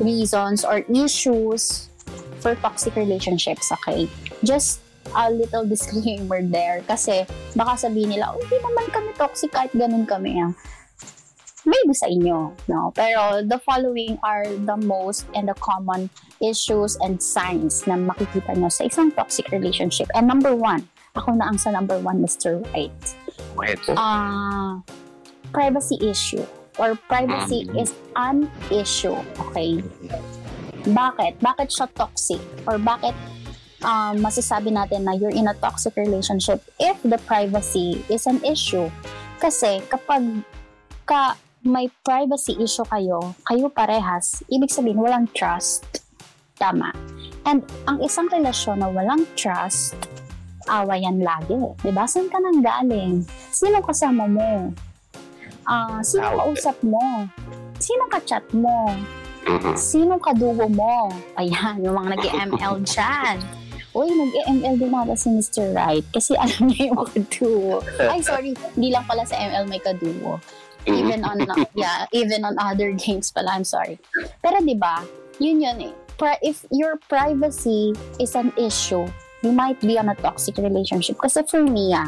[0.00, 1.88] reasons or issues
[2.40, 4.08] for toxic relationships, okay?
[4.42, 4.80] Just
[5.16, 10.08] a little disclaimer there kasi baka sabihin nila, oh, hindi naman kami toxic kahit ganun
[10.08, 10.40] kami.
[10.40, 10.52] Ah.
[11.64, 12.92] Maybe sa inyo, no?
[12.92, 18.68] Pero the following are the most and the common issues and signs na makikita nyo
[18.68, 20.12] sa isang toxic relationship.
[20.12, 20.84] And number one,
[21.16, 22.60] ako na ang sa number one, Mr.
[22.76, 22.92] Right.
[23.54, 23.94] pwede.
[23.96, 24.82] Ah,
[25.54, 26.42] privacy issue
[26.78, 27.80] or privacy Mm.
[27.80, 29.78] is an issue, okay?
[30.84, 31.38] Bakit?
[31.40, 32.42] Bakit siya toxic?
[32.66, 33.14] Or bakit
[33.80, 38.90] um, masasabi natin na you're in a toxic relationship if the privacy is an issue?
[39.38, 40.42] Kasi kapag
[41.06, 46.04] ka may privacy issue kayo, kayo parehas, ibig sabihin walang trust.
[46.60, 46.92] Tama.
[47.48, 49.96] And ang isang relasyon na walang trust,
[50.68, 51.56] awayan lagi.
[51.80, 52.04] Diba?
[52.04, 53.24] Saan ka nang galing?
[53.48, 54.70] Sino kasama mo?
[55.64, 57.24] Ah, sino kausap mo?
[57.80, 58.92] Sino ka-chat mo?
[59.48, 59.72] Mhm.
[59.76, 61.08] Sino kadugo mo?
[61.40, 63.40] Ayan, yung mga nag-ML dyan.
[63.96, 65.72] Uy, nag-ML din ata si Mr.
[65.72, 67.80] Right kasi alam niya yung kadugo.
[68.04, 68.52] Ay, sorry.
[68.76, 70.36] Hindi lang pala sa ML may kadugo.
[70.84, 70.96] Mhm.
[71.00, 71.38] Even on,
[71.72, 73.96] yeah, even on other games pala, I'm sorry.
[74.44, 75.00] Pero di ba
[75.40, 75.94] yun yun eh.
[76.14, 77.90] Pri- if your privacy
[78.22, 79.02] is an issue,
[79.42, 81.18] you might be on a toxic relationship.
[81.18, 82.06] Kasi for me, ah,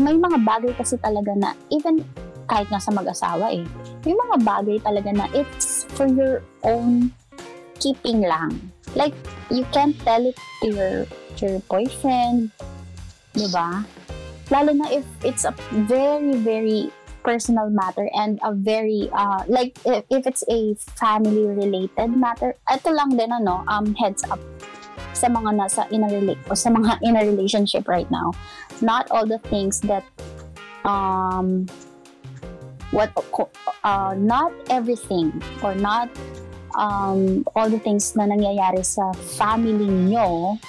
[0.00, 2.00] may mga bagay kasi talaga na, even
[2.46, 3.64] kahit nga sa mag-asawa eh,
[4.06, 7.10] may mga bagay talaga na it's for your own
[7.82, 8.54] keeping lang.
[8.96, 9.12] Like,
[9.52, 10.94] you can't tell it to your,
[11.36, 12.48] to your boyfriend,
[13.36, 13.84] di ba?
[14.50, 15.54] Lalo na if it's a
[15.88, 16.92] very, very
[17.26, 23.18] personal matter and a very, uh, like, if, if it's a family-related matter, ito lang
[23.18, 24.38] din, ano, um, heads up
[25.16, 28.30] sa mga nasa in a rela- o sa mga in a relationship right now.
[28.84, 30.04] Not all the things that
[30.84, 31.66] um
[32.92, 33.10] what
[33.82, 35.32] uh, not everything
[35.64, 36.12] or not
[36.76, 40.60] um, all the things na nangyayari sa family nyo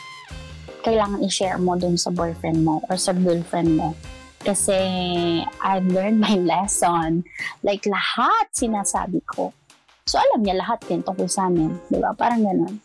[0.88, 3.91] kailangan i-share mo dun sa boyfriend mo or sa girlfriend mo.
[4.39, 4.80] Kasi
[5.60, 7.28] I've learned my lesson.
[7.60, 9.52] Like, lahat sinasabi ko.
[10.08, 11.76] So, alam niya lahat din tungkol sa amin.
[11.91, 12.15] Di ba?
[12.15, 12.80] Parang ganun.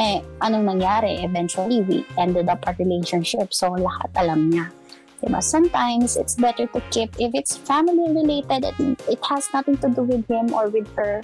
[0.00, 1.20] Eh, anong nangyari?
[1.20, 3.52] Eventually, we ended up our relationship.
[3.52, 4.72] So, lahat alam niya.
[5.20, 5.44] Diba?
[5.44, 10.08] Sometimes, it's better to keep, if it's family related, it, it has nothing to do
[10.08, 11.20] with him or with her,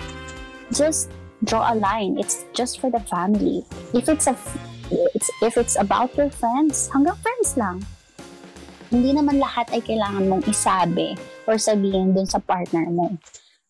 [0.68, 1.08] just
[1.48, 2.20] draw a line.
[2.20, 3.64] It's just for the family.
[3.96, 4.36] If it's a,
[4.90, 7.84] it's, if it's about your friends, hanggang friends lang.
[8.88, 11.12] Hindi naman lahat ay kailangan mong isabi
[11.44, 13.12] or sabihin dun sa partner mo.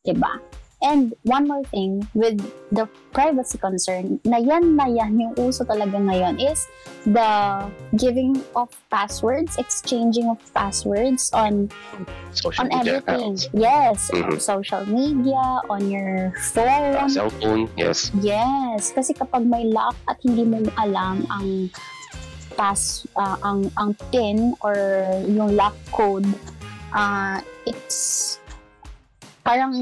[0.06, 0.38] Diba?
[0.78, 2.38] And one more thing with
[2.70, 6.70] the privacy concern, na yan na yan yung uso talaga ngayon is
[7.02, 7.26] the
[7.98, 11.66] giving of passwords, exchanging of passwords on
[12.30, 13.34] Social on media everything.
[13.34, 13.42] accounts.
[13.50, 14.22] Yes, Mhm.
[14.22, 17.10] on social media, on your phone.
[17.10, 18.14] Cellphone, yes.
[18.22, 21.74] Yes, kasi kapag may lock at hindi mo alam ang
[22.54, 24.78] pass ah, ang ang pin or
[25.26, 26.26] yung lock code,
[26.94, 28.38] ah it's
[29.42, 29.74] parang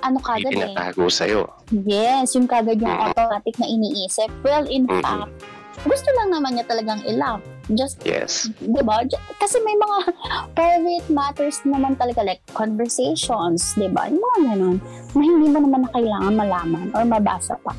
[0.00, 0.70] ano kagad eh.
[0.70, 1.42] Itinatago sa'yo.
[1.84, 3.04] Yes, yung kagad yung Mhm.
[3.08, 4.30] automatic na iniisip.
[4.40, 5.02] Well, in Mhm.
[5.02, 5.32] fact,
[5.80, 7.42] gusto lang naman niya talagang i-lock.
[7.70, 8.48] Just Yes.
[8.56, 9.04] di ba?
[9.36, 9.98] Kasi may mga
[10.56, 14.08] private matters naman talaga like conversations, di ba?
[14.08, 14.76] Yung mga ganun
[15.12, 17.76] na hindi mo naman na kailangan malaman or mabasa pa.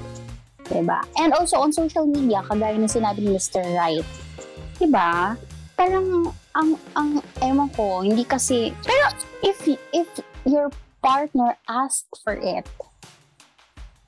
[0.64, 1.02] Di ba?
[1.18, 3.66] And also on social media, kagaya ng sinabi ni Mr.
[3.74, 4.06] Right,
[4.78, 5.34] di ba?
[5.74, 7.10] Parang ang ang
[7.42, 9.10] ewan ko, hindi kasi pero
[9.42, 9.58] if
[9.90, 10.06] if
[10.44, 10.70] your
[11.02, 12.68] partner asked for it,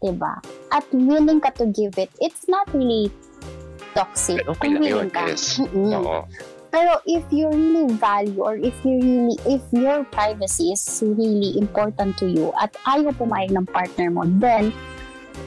[0.02, 0.42] di ba?
[0.72, 3.12] At willing ka to give it, it's not really
[3.94, 4.44] toxic.
[4.48, 5.28] Okay Kung willing ka.
[5.28, 5.60] yes.
[5.60, 5.94] Mm-mm.
[5.96, 6.20] Oo.
[6.72, 12.16] Pero if you really value or if you really, if your privacy is really important
[12.24, 14.72] to you at ayaw pumayag ng partner mo, then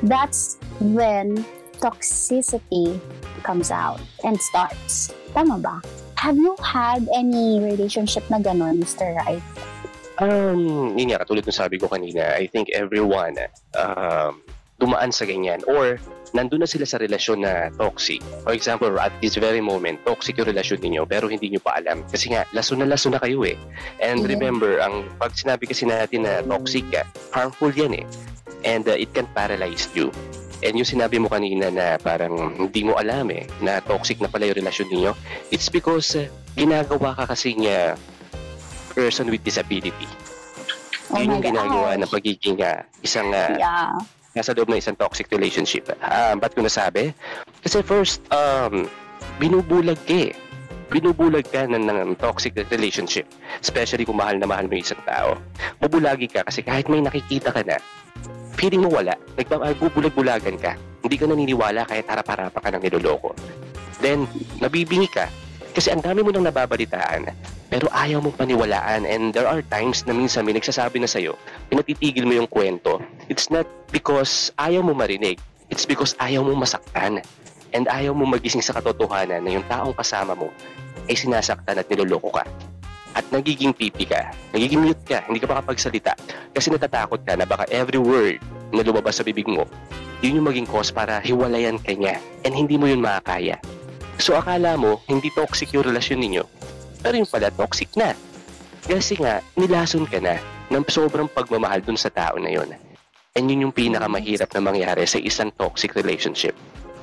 [0.05, 1.41] that's when
[1.81, 3.01] toxicity
[3.41, 5.17] comes out and starts.
[5.33, 5.81] Tama ba?
[6.21, 9.17] Have you had any relationship na gano'n, Mr.
[9.25, 9.41] Right?
[10.23, 13.35] Um, yun nga, katulad ng sabi ko kanina, I think everyone
[13.75, 14.39] um,
[14.79, 15.99] dumaan sa ganyan or
[16.35, 18.23] nandun na sila sa relasyon na toxic.
[18.43, 22.03] For example, at this very moment, toxic yung relasyon ninyo pero hindi nyo pa alam.
[22.07, 23.59] Kasi nga, laso na laso na kayo eh.
[24.03, 24.39] And Yeah.
[24.39, 27.03] remember, ang pag sinabi kasi natin na toxic ka,
[27.35, 28.07] harmful yan eh.
[28.67, 30.11] And uh, it can paralyze you.
[30.65, 34.49] And yung sinabi mo kanina na parang hindi mo alam eh, na toxic na pala
[34.49, 35.13] yung relasyon ninyo,
[35.51, 37.99] it's because uh, ginagawa ka kasi niya
[38.95, 40.09] person with disability.
[41.13, 43.93] Oh Yun yung ginagawa ng pagiging ah, isang ah, Yeah.
[44.33, 45.91] nasa loob ng isang toxic relationship.
[46.01, 47.13] Ah, ba't ko nasabi?
[47.61, 48.89] Kasi first, um,
[49.39, 50.33] binubulag ka eh.
[50.91, 53.29] Binubulag ka ng, ng toxic relationship.
[53.61, 55.39] Especially kung mahal na mahal mo yung isang tao.
[55.79, 57.79] Bubulagi ka kasi kahit may nakikita ka na,
[58.59, 59.15] feeling mo wala.
[59.39, 60.75] Nagbubulag-bulagan ka.
[61.05, 63.37] Hindi ka naniniwala kahit harap-harapan ka ng niloloko.
[64.03, 64.27] Then,
[64.59, 65.31] nabibingi ka
[65.75, 67.35] kasi ang dami mo nang nababalitaan
[67.67, 69.03] pero ayaw mong paniwalaan.
[69.03, 71.35] And there are times na minsan may nagsasabi na sa'yo
[71.67, 73.03] pinatitigil mo yung kwento.
[73.27, 75.43] It's not because ayaw mo marinig
[75.75, 77.19] it's because ayaw mo masaktan.
[77.75, 80.55] And ayaw mo magising sa katotohanan na yung taong kasama mo
[81.11, 82.47] ay sinasaktan at niloloko ka.
[83.19, 86.15] At nagiging pipi ka nagiging mute ka hindi ka makapagsalita.
[86.55, 88.39] Kasi natatakot ka na baka every word
[88.71, 89.67] na lumabas sa bibig mo
[90.23, 92.23] yun yung maging cause para hiwalayan ka niya.
[92.47, 93.59] And hindi mo yun makakaya
[94.25, 96.45] So akala mo, hindi toxic yung relasyon ninyo.
[97.05, 98.17] Pero yung pala, toxic na.
[98.89, 100.41] Kasi nga, nilason ka na
[100.73, 102.73] ng sobrang pagmamahal dun sa tao na yun.
[103.37, 106.57] And yun yung pinakamahirap na mangyari sa isang toxic relationship.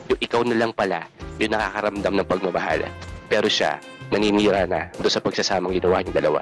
[0.09, 1.05] Yung ikaw na lang pala,
[1.37, 2.89] yung nakakaramdam ng pagmamahal.
[3.29, 3.77] Pero siya,
[4.09, 6.41] naninira na doon sa pagsasamang ginawa yung dalawa.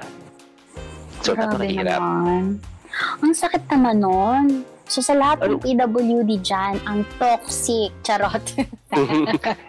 [1.20, 2.00] So, Grabe napakahirap.
[2.00, 2.56] naman.
[3.20, 4.64] Ang sakit naman nun.
[4.90, 5.62] So sa lahat ng Ano?
[5.62, 8.42] PWD dyan, ang toxic, charot.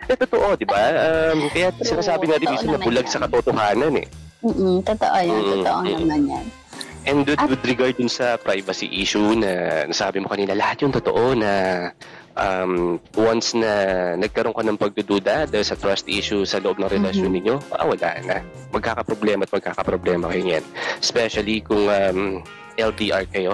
[0.10, 0.82] Eh, totoo, di ba?
[1.30, 1.94] Um, kaya True.
[1.94, 3.14] sinasabi natin minsan nabulag yan.
[3.14, 4.08] sa katotohanan eh.
[4.42, 6.46] Mm-mm, totoo yan, Mm, totoo naman yan.
[7.02, 10.90] And with, At- with regard dun sa privacy issue na nasabi mo kanina, lahat yung
[10.92, 11.54] totoo na
[12.34, 13.72] um, once na
[14.18, 17.36] nagkaroon ka ng pagdududa dahil sa trust issue sa loob ng relasyon Mhm.
[17.38, 18.38] ninyo, ah, wala na.
[18.70, 20.66] Magkakaproblema at magkakaproblema kayo yan.
[20.98, 22.42] Especially kung um,
[22.74, 23.54] LDR kayo,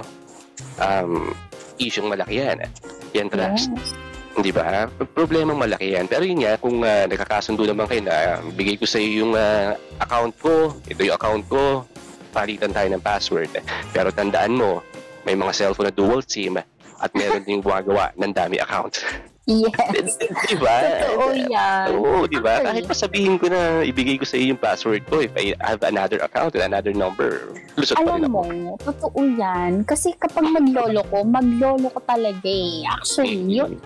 [0.79, 1.35] um,
[1.77, 2.65] issue malaki yan.
[3.13, 3.71] Yan trust.
[3.73, 3.89] Yes.
[4.37, 4.85] Di ba?
[5.17, 6.05] Problema malaki yan.
[6.05, 9.33] Pero yun nga, kung ah, nakakasundo naman kayo na ah, bigay ko sa iyo yung
[9.33, 11.89] ah, account ko, ito yung account ko,
[12.29, 13.49] palitan tayo ng password.
[13.89, 14.85] Pero tandaan mo,
[15.25, 19.01] may mga cellphone na dual SIM at meron ding gumagawa ng dami account.
[19.47, 20.19] Yes.
[20.51, 20.75] di ba?
[21.07, 21.87] Totoo yan.
[21.95, 22.59] Oo, di ba?
[22.67, 25.79] Kahit pa sabihin ko na ibigay ko sa iyo yung password ko, if I have
[25.87, 28.41] another account with another number, lusot pa rin Alam ako.
[28.43, 29.87] mo, totoo yan.
[29.87, 32.83] Kasi kapag maglolo ko, maglolo ko talaga eh.
[32.91, 33.79] Actually, yun,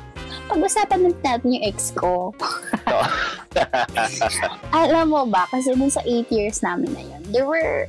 [0.49, 2.33] pag-usapan natin yung ex ko.
[4.73, 7.85] Alam mo ba, kasi dun sa 8 years namin na yun, there were,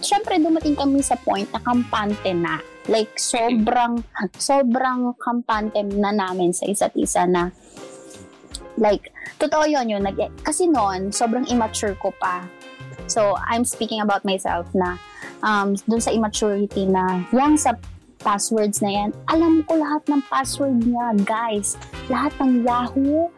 [0.00, 2.56] syempre dumating kami sa point na kampante na.
[2.90, 4.02] Like, sobrang,
[4.34, 7.54] sobrang kampante na namin sa isa't isa na,
[8.74, 10.02] like, totoo yun yun.
[10.02, 12.42] Nag, kasi noon, sobrang immature ko pa.
[13.06, 14.98] So, I'm speaking about myself na,
[15.46, 17.78] um, dun sa immaturity na, yang sa
[18.22, 21.74] passwords na yan, alam ko lahat ng password niya, guys.
[22.06, 23.28] Lahat ng Yahoo,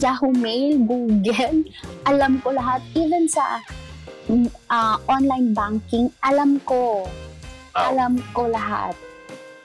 [0.00, 1.68] Yahoo Mail, Google,
[2.10, 2.80] alam ko lahat.
[2.96, 3.60] Even sa
[4.72, 7.04] ah, online banking, alam ko.
[7.80, 7.96] Wow.
[7.96, 8.92] Alam ko lahat.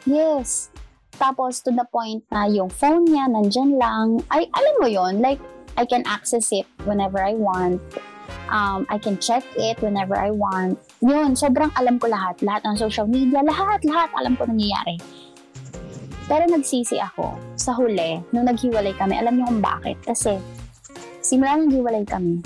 [0.07, 0.71] Yes.
[1.19, 4.23] Tapos to the point na yung phone niya nandyan lang.
[4.31, 5.39] Ay, alam mo yon like,
[5.75, 7.83] I can access it whenever I want.
[8.47, 10.79] Um, I can check it whenever I want.
[11.03, 12.39] Yun, sobrang alam ko lahat.
[12.39, 14.95] Lahat ng social media, lahat, lahat alam ko nangyayari.
[16.25, 19.19] Pero nagsisi ako sa huli, nung naghiwalay kami.
[19.19, 19.99] Alam niyo kung bakit?
[20.07, 20.39] Kasi,
[21.19, 22.39] simula nung naghiwalay kami,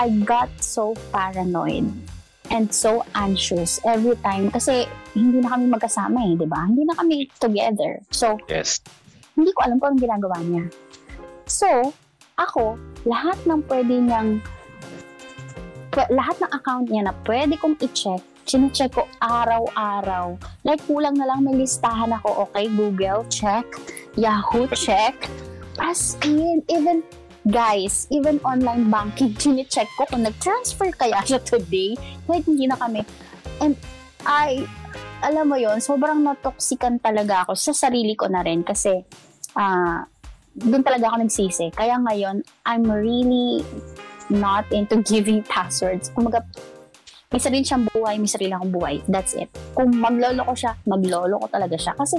[0.00, 1.86] I got so paranoid
[2.48, 6.64] and so anxious every time kasi hindi na kami magkasama eh, di ba?
[6.64, 8.00] Hindi na kami together.
[8.10, 8.80] So, Yes.
[9.34, 10.64] hindi ko alam kung anong ginagawa niya.
[11.46, 11.92] So,
[12.36, 14.38] ako, lahat ng pwede niyang,
[16.12, 20.38] lahat ng account niya na pwede kong i-check, chine-check ko araw-araw.
[20.62, 22.48] Like, kulang na lang may listahan ako.
[22.48, 23.66] Okay, Google, check.
[24.14, 25.26] Yahoo, check.
[25.78, 27.02] As in, even,
[27.46, 31.94] guys, even online banking, chine-check ko kung nag-transfer kaya siya today.
[32.26, 33.06] Kahit hindi na kami.
[33.62, 33.78] And
[34.26, 34.66] I,
[35.22, 39.02] alam mo yon sobrang natoksikan talaga ako sa sarili ko na rin kasi
[39.58, 40.06] ah
[40.58, 41.70] doon talaga ako nagsisi.
[41.70, 43.62] Kaya ngayon, I'm really
[44.26, 46.10] not into giving passwords.
[46.10, 46.42] Kumaga,
[47.30, 48.98] may sarili siyang buhay, may sarili akong buhay.
[49.06, 49.52] That's it.
[49.76, 51.94] Kung maglolo ko siya, maglolo ko talaga siya.
[51.94, 52.18] Kasi,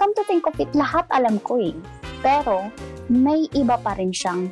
[0.00, 1.76] come to think of it, lahat alam ko eh.
[2.24, 2.72] Pero,
[3.08, 4.48] may iba pa rin siyang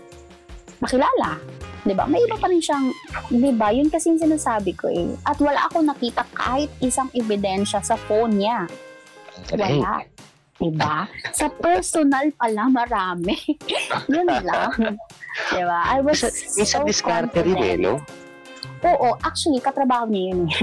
[0.83, 1.39] makilala.
[1.83, 2.07] 'Di ba?
[2.07, 2.91] May iba pa rin siyang,
[3.31, 3.75] 'di ba?
[3.75, 5.15] Yun kasi yung sinasabi ko eh.
[5.27, 8.67] At wala akong nakita kahit isang ebidensya sa phone niya.
[9.55, 10.07] Wala.
[10.63, 11.11] Diba?
[11.35, 13.35] Sa personal pala, marami.
[14.13, 14.71] Yun lang.
[15.51, 15.81] Diba?
[15.91, 17.99] I was Minsan, minsan so diskarte rin eh, no?
[18.87, 20.55] Oo, actually, katrabaho niya yun eh.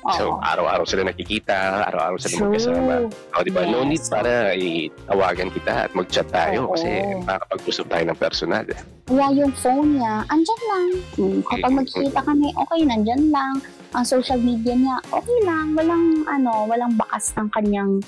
[0.00, 2.44] Ay, so, araw-araw sila nakikita, araw-araw sila True.
[2.48, 2.94] magkasama.
[3.36, 3.62] O, di ba?
[3.68, 3.88] No Yes.
[3.88, 6.72] need para itawagan kita at mag-chat tayo Oo.
[6.72, 6.88] kasi
[7.20, 8.64] makakapag-usap tayo ng personal.
[9.04, 10.88] Kaya yung phone niya, andyan lang.
[11.20, 13.54] Hmm, Kapag magkikita kami, okay, nandyan lang.
[13.92, 15.76] Ang social media niya, okay lang.
[15.76, 18.00] Walang, ano, walang bakas ng kanyang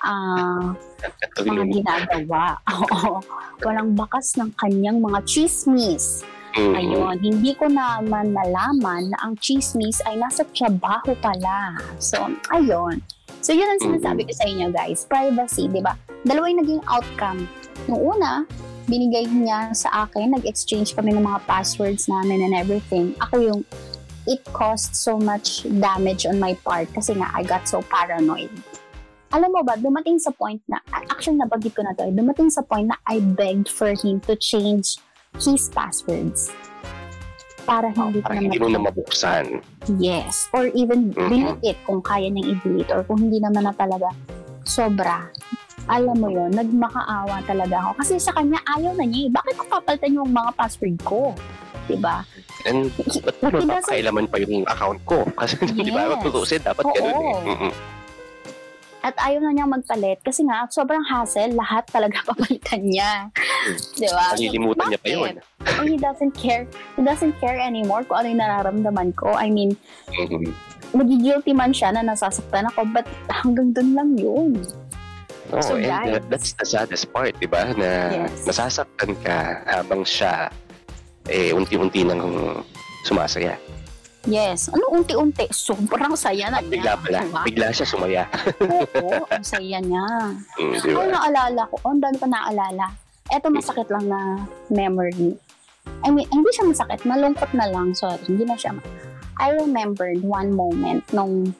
[0.00, 0.72] ah
[1.40, 2.56] mga ginagawa.
[2.72, 3.20] Oo.
[3.60, 6.24] Walang bakas ng kanyang mga chismis.
[6.56, 6.74] Mhm.
[6.74, 11.78] Ayun, hindi ko naman nalaman na ang chismis ay nasa trabaho pala.
[12.02, 12.18] So,
[12.50, 12.98] ayun.
[13.40, 15.06] So, yun ang sinasabi ko sa inyo, guys.
[15.06, 15.94] Privacy, di ba?
[16.26, 17.46] Dalawa yung naging outcome.
[17.86, 18.44] Nung una,
[18.90, 23.14] binigay niya sa akin, nag-exchange kami ng mga passwords namin and everything.
[23.22, 23.60] Ako yung,
[24.26, 28.50] it caused so much damage on my part kasi nga, I got so paranoid.
[29.30, 32.66] Alam mo ba, dumating sa point na, actually nabanggit ko na to, eh, dumating sa
[32.66, 34.98] point na I begged for him to change
[35.36, 36.50] his passwords
[37.62, 39.62] para hindi ko Para na hindi mo na mabuksan.
[39.96, 40.50] Yes.
[40.50, 41.28] Or even Mhm.
[41.54, 44.10] delete it kung kaya niyang i-delete or kung hindi naman na talaga
[44.64, 45.30] sobra.
[45.86, 47.90] Alam mo yon nagmakaawa talaga ako.
[47.98, 49.32] Kasi sa kanya, ayaw na niya eh.
[49.32, 51.34] Bakit ko papalitan yung mga password ko?
[51.86, 52.22] Diba?
[52.62, 55.18] And ba't mo He doesn't- napakailaman pa yung account ko?
[55.32, 56.10] Kasi di ba, Yes.
[56.16, 56.94] matutusin, dapat Oo.
[56.94, 57.34] ganun eh.
[57.48, 57.70] Mhm.
[59.00, 63.32] At ayaw na niyang magpalit kasi nga, sobrang hassle, lahat talaga papalitan niya.
[63.96, 64.36] Diba?
[64.36, 65.34] Malilimutan niya pa yun.
[65.66, 66.68] And he doesn't care.
[66.94, 69.32] He doesn't care anymore kung ano yung nararamdaman ko.
[69.32, 69.72] I mean,
[70.10, 70.52] Mhm.
[70.92, 74.60] nagigilty man siya na nasasaktan ako, but hanggang dun lang yun.
[75.48, 77.72] Oh, So, and uh, guys- that's the saddest part, di ba?
[77.74, 77.90] Na
[78.28, 78.44] Yes.
[78.44, 80.52] nasasaktan ka habang siya
[81.26, 82.20] eh unti-unti nang
[83.02, 83.54] sumasaya.
[84.22, 84.68] Yes.
[84.68, 85.48] Ano unti-unti?
[85.48, 87.00] Sobrang saya na At bigla niya.
[87.00, 87.42] pala, Diba?
[87.48, 88.22] bigla siya sumaya.
[88.60, 90.06] Oo, ang saya niya.
[90.60, 90.98] Mm, di ba?
[90.98, 92.86] Ako naalala ko, oh, ang dami ko naalala.
[93.30, 94.20] Eto masakit lang na
[94.68, 95.40] memory.
[96.04, 98.76] I mean, hindi siya masakit, malungkot na lang, sorry, hindi na siya.
[98.76, 98.84] ma-
[99.40, 101.56] I remembered one moment nung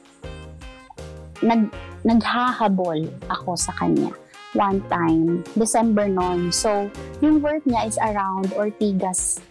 [1.41, 1.65] nag,
[2.05, 4.13] naghahabol ako sa kanya.
[4.51, 6.51] One time, December noon.
[6.51, 9.41] So, yung work niya is around Ortigas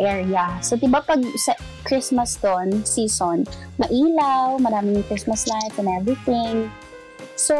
[0.00, 0.56] area.
[0.64, 1.52] So, di ba pag sa
[1.84, 3.44] Christmas doon, season,
[3.76, 6.70] mailaw, maraming Christmas lights and everything.
[7.34, 7.56] So,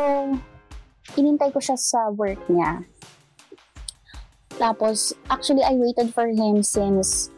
[1.16, 2.87] inintay ko siya sa work niya.
[4.61, 7.33] Tapos, actually, I waited for him since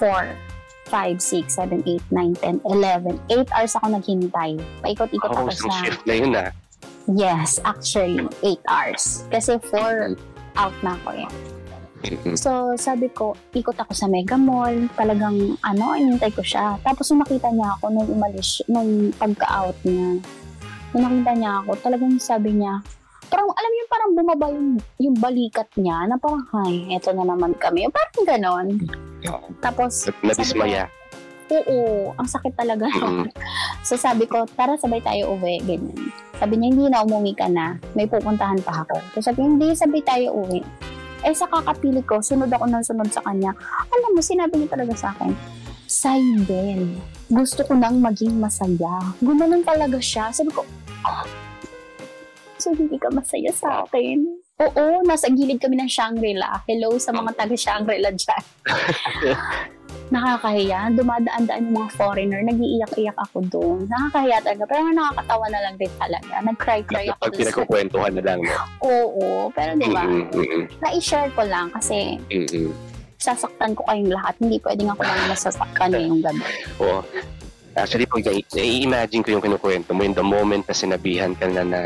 [0.00, 0.34] 4,
[0.88, 3.20] 5, 6, 7, 8, 9, 10, 11.
[3.30, 4.50] 8 hours ako naghintay.
[4.82, 5.70] Paikot-ikot Oh, ako sa...
[5.84, 6.50] shift na yun ah.
[7.10, 9.04] Yes, actually, 8 hours.
[9.30, 10.16] Kasi 4
[10.58, 11.30] out na ako eh.
[12.32, 14.88] So, sabi ko, ikot ako sa Mega Mall.
[14.96, 16.80] Talagang, ano, inintay ko siya.
[16.80, 20.16] Tapos, nung nakita niya ako, nung umalis, nung pagka-out niya,
[20.90, 22.80] nung nakita niya ako, talagang sabi niya,
[23.28, 27.52] parang, alam niyo, parang bumaba yung, yung balikat niya, na parang, ay, eto na naman
[27.54, 27.84] kami.
[27.86, 28.66] Parang ganon.
[29.60, 30.84] Tapos, Na- Nadismaya.
[31.52, 32.88] oo, ang sakit talaga.
[32.88, 33.28] Mm.
[33.80, 36.12] So sabi ko, tara sabay tayo uwi, ganyan.
[36.36, 37.80] Sabi niya, hindi na, umuwi ka na.
[37.96, 39.00] May pupuntahan pa ako.
[39.16, 40.60] So sabi niya, hindi, sabay tayo uwi.
[41.20, 43.52] Eh sa kakapili ko, sunod ako ng sunod sa kanya.
[43.92, 45.36] Alam mo, sinabi niya talaga sa akin,
[45.84, 46.96] Saibel,
[47.28, 49.02] gusto ko nang maging masaya.
[49.20, 50.30] Gumanon talaga siya.
[50.30, 50.64] Sabi ko,
[51.04, 51.26] ah,
[52.56, 54.22] so hindi ka masaya sa akin?
[54.60, 56.62] Oo, nasa gilid kami ng Shangri-La.
[56.68, 58.44] Hello sa mga taga Shangri-La dyan.
[60.10, 60.90] nakakahiya.
[60.94, 62.42] Dumadaan-daan yung mga foreigner.
[62.44, 63.86] Nag-iiyak-iyak ako doon.
[63.86, 64.64] Nakakahiya talaga.
[64.66, 66.34] Pero nakakatawa na lang din talaga.
[66.42, 68.38] Nag-cry-cry ako Pag pinagkukwentuhan na lang.
[68.42, 68.54] No?
[68.84, 69.26] Oo.
[69.54, 72.74] Pero di ba, mm-mm, na-share ko lang kasi mm-mm.
[73.16, 74.34] sasaktan ko kayong lahat.
[74.42, 76.44] Hindi pwedeng ako lang masasaktan ngayong gabi.
[76.84, 77.00] Oo.
[77.70, 81.62] Actually, pag nai- nai-imagine ko yung kinukwento mo, in the moment na sinabihan ka na
[81.62, 81.80] na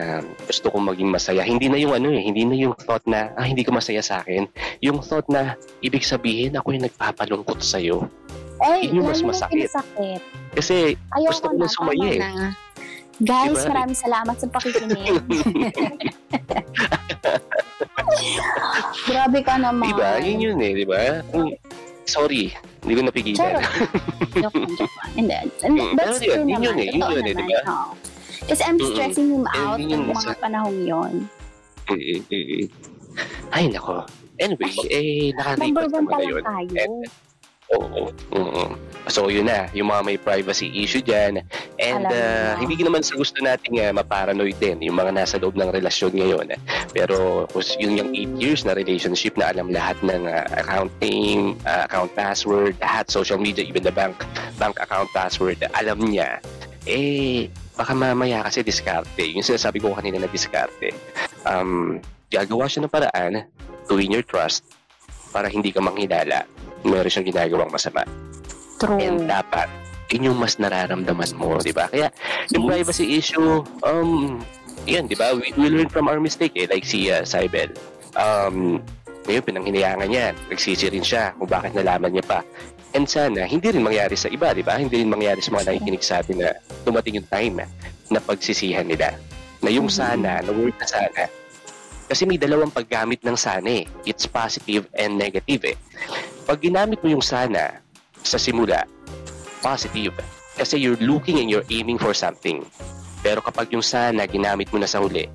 [0.49, 3.45] gusto kong maging masaya, hindi na yung ano eh, hindi na yung thought na, ah,
[3.45, 4.49] hindi ka masaya sa akin.
[4.81, 8.09] Yung thought na, ibig sabihin, ako yung nagpapalungkot sa'yo.
[8.65, 9.69] Ay, Yun yung mas masakit.
[9.69, 10.21] pinasakit.
[10.57, 12.19] Kasi, Ayoko Gusto ko na, sumaya eh.
[12.19, 12.31] na.
[13.15, 13.71] Guys, Diba?
[13.71, 15.15] maraming salamat sa pakikinig.
[19.09, 19.87] Grabe ka naman.
[19.91, 21.23] diba, yun yun eh, diba?
[22.05, 23.53] Sorry, hindi ko napigilan.
[23.55, 24.53] Lang, lang.
[25.15, 25.39] Hindi.
[25.63, 26.63] And Mm, yun, true yun naman.
[26.63, 27.49] yun eh, yun Totoo yun eh, naman.
[27.49, 27.63] diba?
[28.45, 31.13] Kasi I'm stressing him And out yun ng yung mga panahong yon.
[33.49, 34.05] Ay, nako.
[34.37, 36.43] Anyway, eh, Number nakalipas one naman pa na lang yun.
[36.43, 36.85] tayo.
[37.73, 38.13] Oo.
[38.13, 38.65] oo.
[39.09, 39.69] So, yun na.
[39.77, 41.45] Yung mga may privacy issue dyan.
[41.81, 45.57] And Alam uh, hindi naman sa gusto nating uh, maparanoid din yung mga nasa loob
[45.57, 46.47] ng relasyon ngayon.
[46.93, 51.57] Pero kung yun yung 8 years na relationship na alam lahat ng uh, account name,
[51.69, 54.17] uh, account password, lahat, social media, even the bank
[54.57, 56.41] bank account password, alam niya.
[56.85, 59.25] Eh, baka mamaya kasi diskarte.
[59.25, 60.93] Yung sinasabi ko kanina na diskarte.
[61.45, 62.01] Um,
[62.33, 63.49] gagawa siya ng paraan
[63.85, 64.65] to win your trust
[65.35, 66.47] para hindi ka manghilala
[66.87, 68.05] meron siyang ginagawang masama.
[68.79, 69.01] True.
[69.01, 69.67] And dapat,
[70.13, 71.89] yun yung mas nararamdaman mo, di ba?
[71.89, 72.13] Kaya,
[72.53, 74.39] yung privacy issue, um,
[74.85, 75.33] yan, di ba?
[75.33, 76.69] We, we learn from our mistake, eh.
[76.69, 77.73] Like si uh, Saibel.
[78.15, 78.85] Um,
[79.25, 80.37] ngayon, pinanghinayangan niya.
[80.53, 82.41] Nagsisi rin siya kung bakit nalaman niya pa.
[82.95, 84.79] And sana, hindi rin mangyari sa iba, di ba?
[84.79, 87.65] Hindi rin mangyari sa mga nakikinig sa atin na dumating yung time
[88.13, 89.17] na pagsisihan nila.
[89.65, 91.27] Na yung sana, na word na sana,
[92.05, 93.85] kasi may dalawang paggamit ng sana eh.
[94.05, 95.77] It's positive and negative eh.
[96.45, 97.81] Pag ginamit mo yung sana
[98.21, 98.85] sa simula,
[99.65, 100.13] positive.
[100.55, 102.63] Kasi you're looking and you're aiming for something.
[103.25, 105.27] Pero kapag yung sana ginamit mo na sa huli,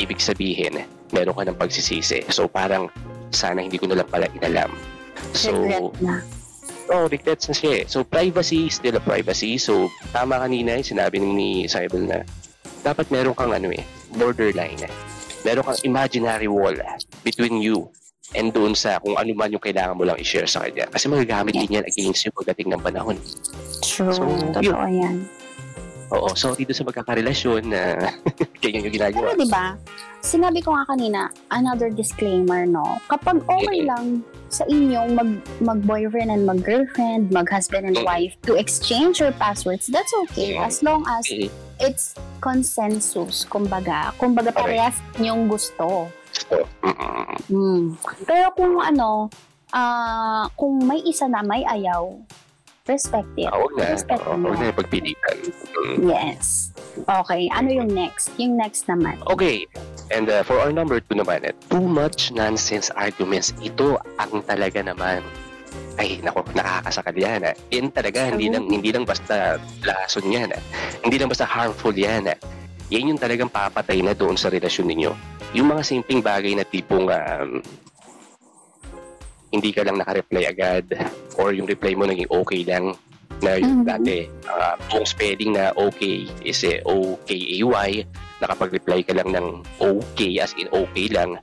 [0.00, 2.24] ibig sabihin, meron ka ng pagsisisi.
[2.32, 2.88] So parang,
[3.30, 4.72] sana hindi ko na lang pala inalam.
[5.36, 6.22] So, Regret na.
[6.92, 7.84] Oh, regrets na siya eh.
[7.88, 9.56] So, privacy is still a privacy.
[9.56, 12.28] So, tama kanina yung sinabi ni Cybel na
[12.84, 13.80] dapat meron kang ano eh,
[14.12, 14.84] borderline.
[15.44, 16.74] Meron kang imaginary wall
[17.20, 17.88] between you
[18.32, 20.88] and doon sa kung ano man yung kailangan mo lang i-share sa kanya.
[20.88, 23.20] Kasi magagamit din yan against you pagdating ng panahon.
[23.84, 24.10] True.
[24.10, 24.24] So,
[24.56, 25.28] Totoo yan.
[26.12, 27.96] Oo, sorry doon sa magkakarelasyon na
[28.62, 29.34] ganyan yung Pero ginagawa.
[29.34, 29.66] di ba,
[30.20, 31.20] sinabi ko nga kanina,
[31.50, 33.00] another disclaimer, no?
[33.08, 34.20] Kapag okay lang
[34.52, 40.54] sa inyong mag, mag-boyfriend and mag-girlfriend, mag-husband and wife, to exchange your passwords, that's okay.
[40.56, 41.24] As long as.
[41.84, 44.16] It's consensus, kumbaga.
[44.16, 46.08] Kumbaga, parehas niyong gusto.
[47.46, 47.94] Hmm.
[48.24, 49.28] Pero kung ano,
[49.74, 52.18] ah kung may isa na may ayaw,
[52.84, 53.48] Respect it.
[53.48, 53.96] Ah, Huwag na.
[53.96, 54.20] Respect.
[54.20, 55.36] Huwag na yung pagpilitan.
[55.72, 55.96] Mm.
[56.04, 56.68] Yes.
[57.08, 58.28] Okay, ano yung next?
[58.36, 59.16] Yung next naman.
[59.24, 59.64] Okay.
[60.12, 63.56] And uh, for our number two naman, eh, too much nonsense arguments.
[63.64, 65.24] Ito ang talaga naman
[66.04, 67.54] ay nako nakakasakal yan eh.
[67.72, 70.60] yan talaga hindi lang hindi lang basta lason yan eh.
[71.00, 72.36] hindi lang basta harmful yan eh.
[72.92, 75.12] yan yung talagang papatay na doon sa relasyon ninyo
[75.56, 77.64] yung mga simpleng bagay na tipong um,
[79.48, 80.84] hindi ka lang nakareply agad
[81.40, 82.92] or yung reply mo naging okay lang
[83.40, 83.88] na yung Mhm.
[83.88, 87.90] dati uh, buong spelling na okay is eh, O-K-A-Y
[88.44, 89.48] nakapag-reply ka lang ng
[89.80, 91.38] okay as in okay lang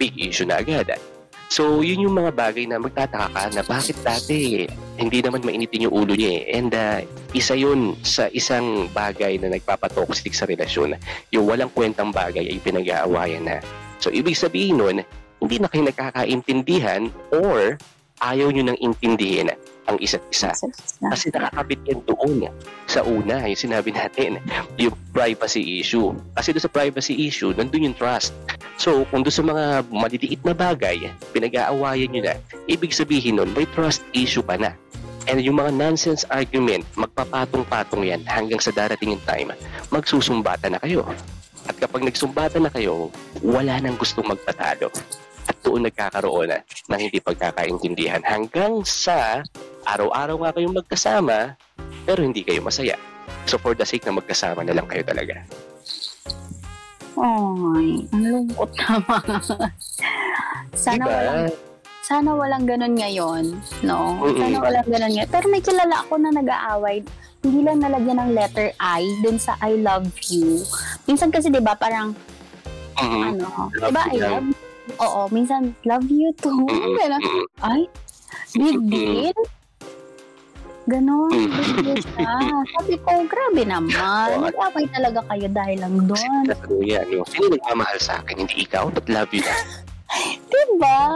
[0.00, 0.88] big issue na agad
[1.50, 5.94] So, yun yung mga bagay na magtataka ka na bakit dati hindi naman mainitin yung
[6.06, 6.42] ulo niya eh.
[6.54, 7.02] And uh,
[7.34, 10.94] isa yun sa isang bagay na nagpapatoxic sa relasyon.
[11.34, 13.58] Yung walang kwentang bagay ay pinag-aawayan na.
[13.98, 15.02] So, ibig sabihin nun,
[15.42, 17.82] hindi na kayo nagkakaintindihan or
[18.20, 19.50] ayaw nyo nang intindihin
[19.90, 20.54] ang isa't isa.
[21.02, 22.46] Kasi nakakapit yan doon
[22.86, 24.38] sa una, yung sinabi natin,
[24.78, 26.14] yung privacy issue.
[26.38, 28.30] Kasi doon sa privacy issue, nandun yung trust.
[28.78, 32.34] So, kung doon sa mga maliliit na bagay, pinag-aawayan nyo na,
[32.70, 34.72] ibig sabihin nun, may trust issue pa na.
[35.28, 39.52] And yung mga nonsense argument, magpapatong-patong yan hanggang sa darating yung time,
[39.92, 41.04] magsusumbata na kayo.
[41.68, 43.12] At kapag nagsumbata na kayo,
[43.44, 44.88] wala nang gustong magpatalo.
[45.60, 49.42] Doon nagkakaroon na ng hindi pagkakaintindihan hanggang sa
[49.84, 51.54] araw-araw nga kayong magkasama,
[52.04, 52.96] pero hindi kayo masaya.
[53.44, 55.42] So for the sake na magkasama na lang kayo talaga.
[57.20, 59.24] Ay, ang lungkot naman.
[60.72, 61.12] Sana Diba?
[61.12, 61.42] walang
[62.00, 63.44] sana walang ganun ngayon,
[63.86, 64.18] no?
[64.18, 64.40] Mm-mm.
[64.40, 65.30] Sana walang ganun ngayon.
[65.30, 67.04] Pero may kilala ako na nag-aaway,
[67.40, 70.64] hindi lang nalagyan ng letter I dun sa I love you.
[71.06, 72.16] Minsan kasi 'di ba parang
[72.98, 73.22] Mhm.
[73.36, 74.48] ano, 'di ba you I love
[75.00, 76.68] Oo, minsan love you too.
[76.68, 76.96] Mm-mm.
[77.64, 77.88] Ay,
[78.52, 79.38] big deal.
[80.88, 82.34] Ganon, big deal siya.
[82.76, 84.44] Sabi ko, grabe naman.
[84.44, 86.44] Nag-away talaga kayo dahil lang doon.
[86.52, 87.24] Ano yan, no?
[87.24, 88.44] Sino nagmamahal sa akin?
[88.44, 89.54] Hindi ikaw, but love you na.
[90.50, 91.14] Diba?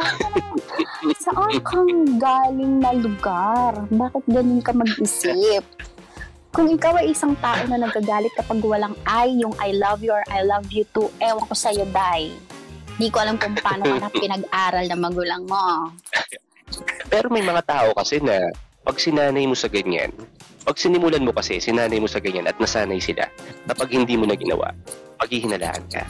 [1.18, 3.84] Saan kang galing na lugar?
[3.90, 5.66] Bakit ganun ka mag-isip?
[6.54, 10.22] Kung ikaw ay isang tao na nagagalit kapag walang I, yung I love you or
[10.30, 12.30] I love you too, ewan ko sa'yo, Day.
[12.94, 15.90] Di ko alam kung paano ka na pinag-aral na magulang mo.
[17.10, 18.50] Pero may mga tao kasi na
[18.84, 20.12] pag sinanay mo sa ganyan,
[20.64, 23.28] pag sinimulan mo kasi, sinanay mo sa ganyan at nasanay sila,
[23.68, 24.72] kapag hindi mo na ginawa,
[25.20, 26.04] paghihinalaan ka.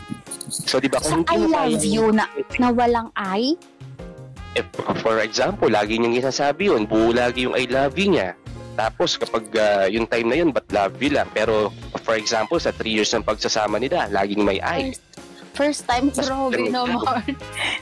[0.48, 2.26] So, di ba, Sa kung hindi I love you na,
[2.58, 3.58] na walang I,
[4.54, 4.62] Eh,
[5.02, 8.38] for example, lagi niyang isasabi yun, buo lagi yung I love you niya.
[8.78, 11.26] Tapos kapag ah, yung time na yun, but love you lang.
[11.34, 11.74] Pero
[12.06, 14.94] for example, sa 3 years ng pagsasama nila, laging may I.
[15.54, 16.98] first time, grabe ganun.
[16.98, 17.22] naman.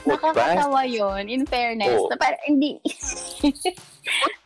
[0.05, 1.97] Nakakatawa yun, in fairness.
[1.97, 2.07] Oo.
[2.07, 2.77] Na parang, hindi.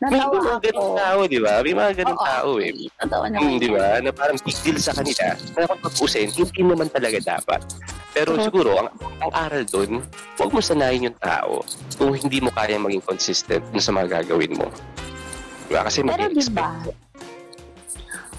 [0.00, 0.62] May Natawa mga ako.
[0.62, 1.54] ganun tao, di ba?
[1.60, 2.70] May mga ganun Oo, tao eh.
[2.96, 3.42] Totoo naman.
[3.42, 3.86] Hmm, di ba?
[3.98, 5.24] Na parang big deal sa kanila.
[5.52, 7.60] Na kung pag-usin, hindi naman talaga dapat.
[8.10, 8.42] Pero Mhm.
[8.42, 8.88] siguro, ang,
[9.20, 10.00] ang aral dun,
[10.38, 11.66] huwag mo sanayin yung tao
[11.98, 14.70] kung hindi mo kaya maging consistent sa mga gagawin mo.
[15.66, 15.82] Diba?
[15.84, 16.70] Kasi Pero di ba?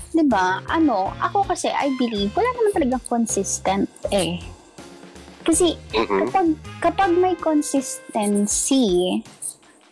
[0.10, 0.64] Di ba?
[0.66, 4.40] Ano, ako kasi, I believe, wala naman talagang consistent eh.
[5.50, 6.30] Kasi Mhm.
[6.30, 6.48] kapag,
[6.78, 9.18] kapag may consistency,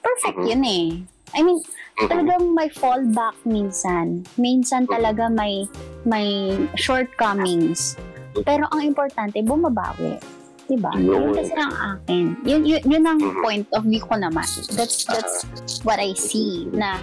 [0.06, 0.48] perfect Mhm.
[0.54, 0.86] yun eh.
[1.34, 1.58] I mean,
[1.98, 2.08] Mhm.
[2.14, 4.22] talagang may fallback minsan.
[4.38, 5.66] Minsan talaga may
[6.06, 7.98] may shortcomings.
[8.46, 10.22] Pero ang importante, bumabawi.
[10.70, 10.94] Diba?
[10.94, 11.34] Yun Yun.
[11.34, 12.26] kasi ang akin.
[12.46, 14.46] Yun, yun, yun ang point of view ko naman.
[14.78, 15.42] That's, that's
[15.82, 17.02] what I see na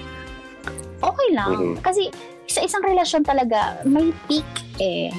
[1.03, 1.81] okay lang.
[1.83, 2.13] Kasi
[2.47, 4.47] sa isang relasyon talaga, may peak
[4.79, 5.11] eh.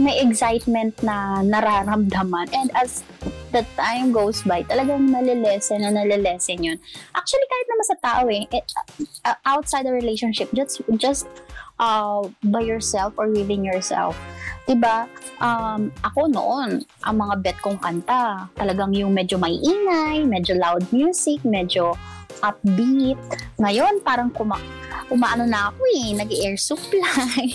[0.00, 2.48] May excitement na nararamdaman.
[2.56, 3.04] And as
[3.52, 6.78] the time goes by, talagang nalilesen na nalilesen yun.
[7.12, 8.64] Actually, kahit naman sa tao eh, eh,
[9.28, 11.28] uh, outside the relationship, just, just
[11.76, 14.16] uh, by yourself or within yourself.
[14.64, 15.10] Diba?
[15.42, 20.86] Um, ako noon, ang mga bet kong kanta, talagang yung medyo may ingay, medyo loud
[20.94, 21.98] music, medyo
[22.40, 23.18] upbeat.
[23.60, 24.56] Ngayon, parang kuma
[25.12, 27.52] umaano na ako eh, nag-air supply,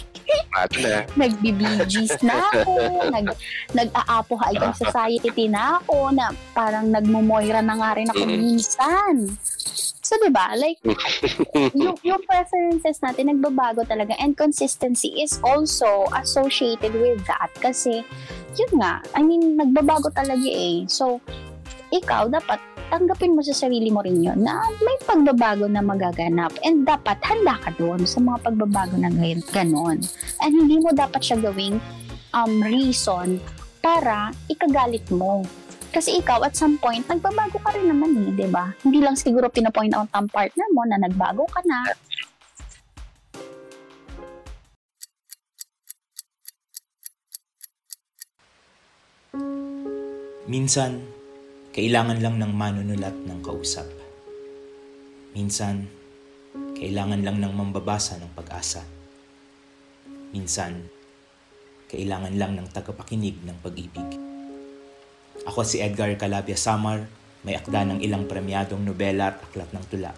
[1.21, 2.73] nagbi-BGs na ako,
[3.09, 3.34] nag,
[3.73, 8.38] nag-aapo high society na ako, na parang nagmumoira na nga rin ako Mm.
[8.38, 9.13] minsan.
[10.07, 10.55] So, di ba?
[10.55, 10.80] Like,
[11.75, 18.07] yung, yung preferences natin nagbabago talaga and consistency is also associated with that kasi
[18.55, 20.88] yun nga, I mean, nagbabago talaga eh.
[20.88, 21.19] So,
[21.91, 26.88] ikaw dapat tanggapin mo sa sarili mo rin yun na may pagbabago na magaganap and
[26.88, 29.97] dapat handa ka doon sa mga pagbabago na ngayon, ganon.
[30.39, 31.83] And hindi mo dapat siya gawing
[32.31, 33.43] um, reason
[33.83, 35.43] para ikagalit mo.
[35.91, 38.75] Kasi ikaw, at some point, nagbabago ka rin naman eh, di ba?
[38.83, 41.95] Hindi lang siguro pinapoint out ang partner mo na nagbago ka na,
[50.47, 51.03] Minsan,
[51.78, 53.86] kailangan lang ng manunulat ng kausap.
[55.38, 55.86] Minsan,
[56.73, 58.82] kailangan lang ng mambabasa ng pag-asa.
[60.34, 60.89] Minsan,
[61.86, 64.09] kailangan lang ng tagapakinig ng pag-ibig.
[65.45, 67.05] Ako si Edgar Calabia Samar,
[67.45, 70.17] may akda ng ilang premyadong nobela at aklat ng tula.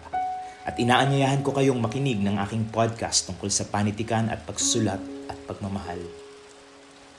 [0.64, 6.00] At inaanyayahan ko kayong makinig ng aking podcast tungkol sa panitikan at pagsusulat at pagmamahal.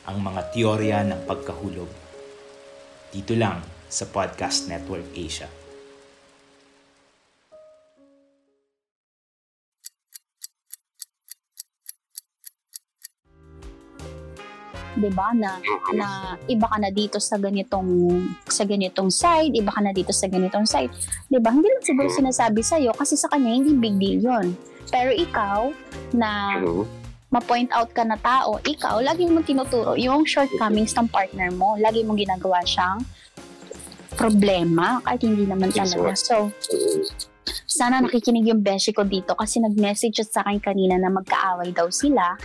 [0.09, 1.93] Ang mga teorya ng pagkahulog.
[3.13, 5.51] Dito lang sa Podcast Network Asia.
[14.91, 15.59] Diba na
[15.95, 20.27] na iba ka na dito sa ganitong sa ganitong side, iba ka na dito sa
[20.27, 20.91] ganitong side.
[21.27, 21.51] 'Di ba?
[21.51, 24.47] Hindi lang siguro sinasabi sa kasi sa kanya hindi big deal 'yon.
[24.91, 25.71] Pero ikaw
[26.11, 26.59] na
[27.31, 31.79] ma-point out ka na tao, ikaw lagi mo tinuturo yung shortcomings ng partner mo.
[31.79, 32.99] Lagi mong ginagawa siyang
[34.11, 36.11] problema kahit hindi naman talaga.
[36.13, 36.51] So,
[37.65, 42.35] sana nakikinig yung beshi ko dito kasi nag-message sa akin kanina na magkaaway daw sila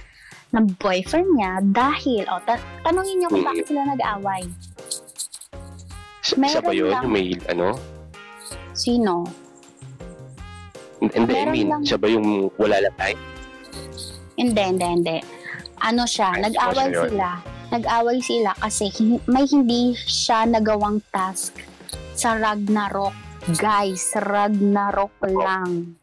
[0.54, 4.42] ng boyfriend niya dahil, o, oh, ta- tanongin niyo kung bakit sila nag-away.
[6.22, 6.90] Siya ba Meron yun?
[6.90, 7.68] lang- Yung may ano?
[8.72, 9.14] Sino?
[10.96, 13.16] Hindi, I Meron mean, lang- siya ba yung wala lang tayo?
[14.36, 15.16] Hindi, hindi, hindi.
[15.76, 17.20] Ano siya, Ay, nag-away siya yun.
[17.68, 21.56] Nag-away sila kasi hin- may hindi siya nagawang task
[22.14, 23.12] sa Ragnarok.
[23.54, 25.94] Guys, Ragnarok lang.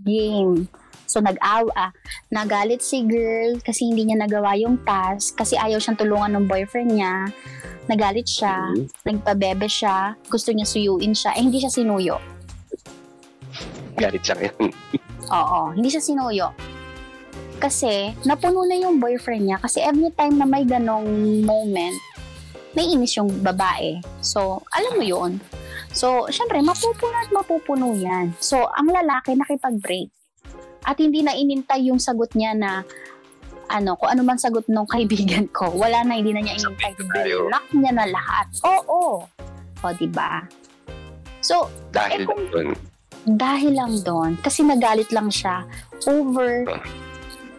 [0.00, 0.68] Game.
[1.04, 1.90] So nag-awa,
[2.30, 6.94] nagalit si girl kasi hindi niya nagawa yung task kasi ayaw siyang tulungan ng boyfriend
[6.94, 7.26] niya.
[7.84, 8.86] Nagalit siya, Mhm.
[9.02, 12.16] nagpabebe siya, gusto niya suyuin siya, eh hindi siya sinuyo.
[13.98, 14.70] Galit siya ngayon.
[15.28, 16.54] Oo, hindi siya sinuyo.
[17.60, 21.04] Kasi, napuno na yung boyfriend niya kasi every time na may ganong
[21.44, 21.96] moment,
[22.72, 24.00] may inis yung babae.
[24.20, 25.36] So, alam mo yun.
[25.92, 28.32] So, syempre, mapupuno at mapupuno yan.
[28.38, 30.08] So, ang lalaki nakipag-break.
[30.80, 32.80] At hindi na inintay yung sagot niya na
[33.68, 35.68] ano, kung ano man sagot ng kaibigan ko.
[35.70, 36.96] Wala na, hindi na niya inintay.
[37.44, 38.48] Block niya na lahat.
[38.64, 39.28] Oo.
[39.78, 40.42] O, di ba?
[41.40, 42.68] So, Dahil Eh, kung- doon.
[43.26, 45.62] dahil lang doon, kasi nagalit lang siya
[46.06, 46.64] over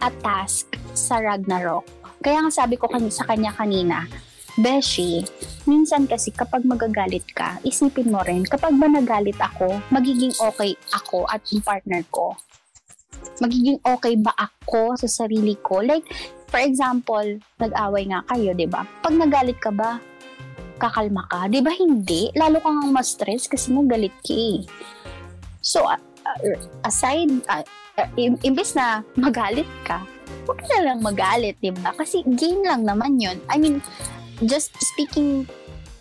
[0.02, 1.86] a task sa Ragnarok.
[2.22, 4.10] Kaya nga sabi ko kan- sa kanya kanina,
[4.52, 5.24] Beshi,
[5.64, 11.24] minsan kasi kapag magagalit ka, isipin mo rin, kapag ba nagalit ako, magiging okay ako
[11.24, 12.36] at yung partner ko.
[13.40, 15.80] Magiging okay ba ako sa sarili ko?
[15.80, 16.04] Like,
[16.52, 17.24] for example,
[17.56, 18.84] nag-away nga kayo, di ba?
[19.00, 19.96] Pag nagalit ka ba,
[20.76, 21.48] kakalma ka?
[21.48, 22.28] Di ba hindi?
[22.36, 24.68] Lalo kang ma-stress kasi nagalit ka eh.
[25.64, 25.96] So, uh,
[26.84, 27.64] aside, uh,
[28.16, 30.02] imbes na magalit ka,
[30.48, 31.92] huwag ka na lang magalit, di ba?
[31.94, 33.38] Kasi game lang naman yun.
[33.52, 33.84] I mean,
[34.44, 35.46] just speaking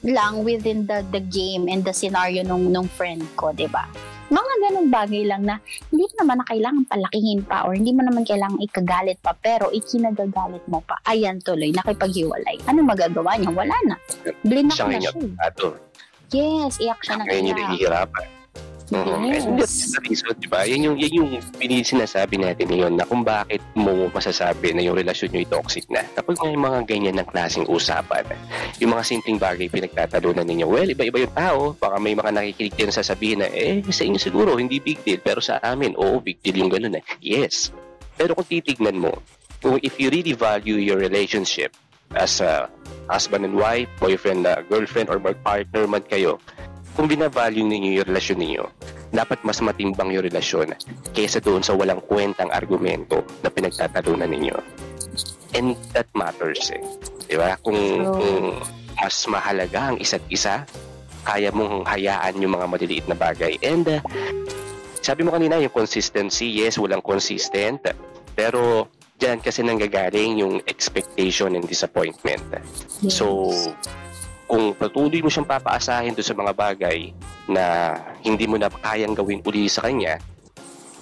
[0.02, 3.86] lang within the the game and the scenario nung nung friend ko, di ba?
[4.32, 5.60] Mga ganong bagay lang na
[5.92, 9.68] hindi mo naman na kailangan palakihin pa or hindi mo naman kailangan ikagalit pa pero
[9.76, 10.96] ikinagagalit mo pa.
[11.04, 12.56] Ayan tuloy, nakipaghiwalay.
[12.64, 13.52] Ano magagawa niya?
[13.52, 13.96] Wala na.
[14.48, 15.12] Blinak na siya.
[15.44, 15.76] ato.
[16.32, 18.41] Yes, iyak siya ng Ngayon yung iyak.
[18.92, 19.24] Oo.
[19.24, 19.48] Yes.
[19.48, 20.68] And that's the reason, di ba?
[20.68, 25.32] Yan yung, yan yung sinasabi natin ngayon na kung bakit mo masasabi na yung relasyon
[25.32, 26.04] nyo ay toxic na.
[26.12, 28.28] Kapag may mga ganyan ng klaseng usapan,
[28.84, 31.60] yung mga simpleng bagay pinagtatalunan ninyo, well, iba-iba yung tao.
[31.80, 35.24] Baka may mga nakikinig din sasabihin na, eh, sa inyo siguro, hindi big deal.
[35.24, 37.04] Pero sa amin, oo, big deal yung ganun eh.
[37.24, 37.72] Yes.
[38.20, 39.16] Pero kung titignan mo,
[39.64, 41.72] kung if you really value your relationship
[42.12, 42.68] as a
[43.08, 45.16] husband and wife, boyfriend, uh, girlfriend, or
[45.48, 46.44] partner man kayo,
[46.96, 48.64] kung binavalue ninyo yung relasyon ninyo,
[49.12, 50.72] dapat mas matimbang yung relasyon
[51.12, 54.56] kaysa doon sa walang kwentang argumento na pinagtatalunan ninyo.
[55.52, 56.80] And that matters eh.
[57.28, 57.60] Di ba?
[57.60, 58.16] Kung, True.
[58.16, 58.40] kung
[58.96, 60.64] mas mahalaga ang isa't isa,
[61.28, 63.60] kaya mong hayaan yung mga maliliit na bagay.
[63.60, 64.00] And uh,
[65.04, 67.84] sabi mo kanina, yung consistency, yes, walang consistent.
[68.32, 68.88] Pero
[69.20, 72.42] dyan kasi nanggagaling yung expectation and disappointment.
[73.12, 73.54] So,
[74.52, 77.16] kung patuloy mo siyang papaasahin doon sa mga bagay
[77.48, 80.20] na hindi mo na kayang gawin uli sa kanya,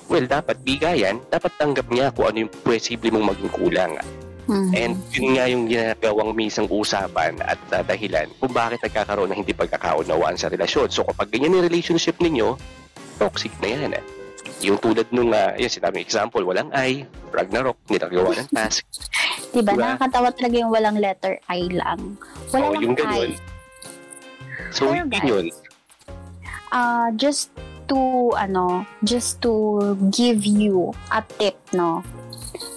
[0.06, 3.98] well, dapat bigayan, dapat tanggap niya kung ano yung posible mong maging kulang.
[4.46, 4.70] Mhm.
[4.78, 9.58] And yun nga yung ginagawang misang usapan at uh, dahilan kung bakit nagkakaroon ng hindi
[9.58, 10.94] pagkakaunawaan sa relasyon.
[10.94, 12.54] So kapag ganyan yung relationship ninyo,
[13.18, 13.98] toxic na yan.
[13.98, 14.19] Eh.
[14.60, 18.84] Yung tulad nung, uh, yun, sinabi example, walang I, Ragnarok, nilagawa ng task.
[19.56, 19.72] Diba?
[19.72, 19.96] Diba?
[19.96, 22.20] Nakakatawa talaga yung walang letter I lang.
[22.52, 23.00] Wala lang yung I.
[23.00, 23.32] ganun.
[24.70, 25.46] So, Pero yun yun.
[26.70, 27.50] Ah, just
[27.90, 32.06] to, ano, just to give you a tip, no?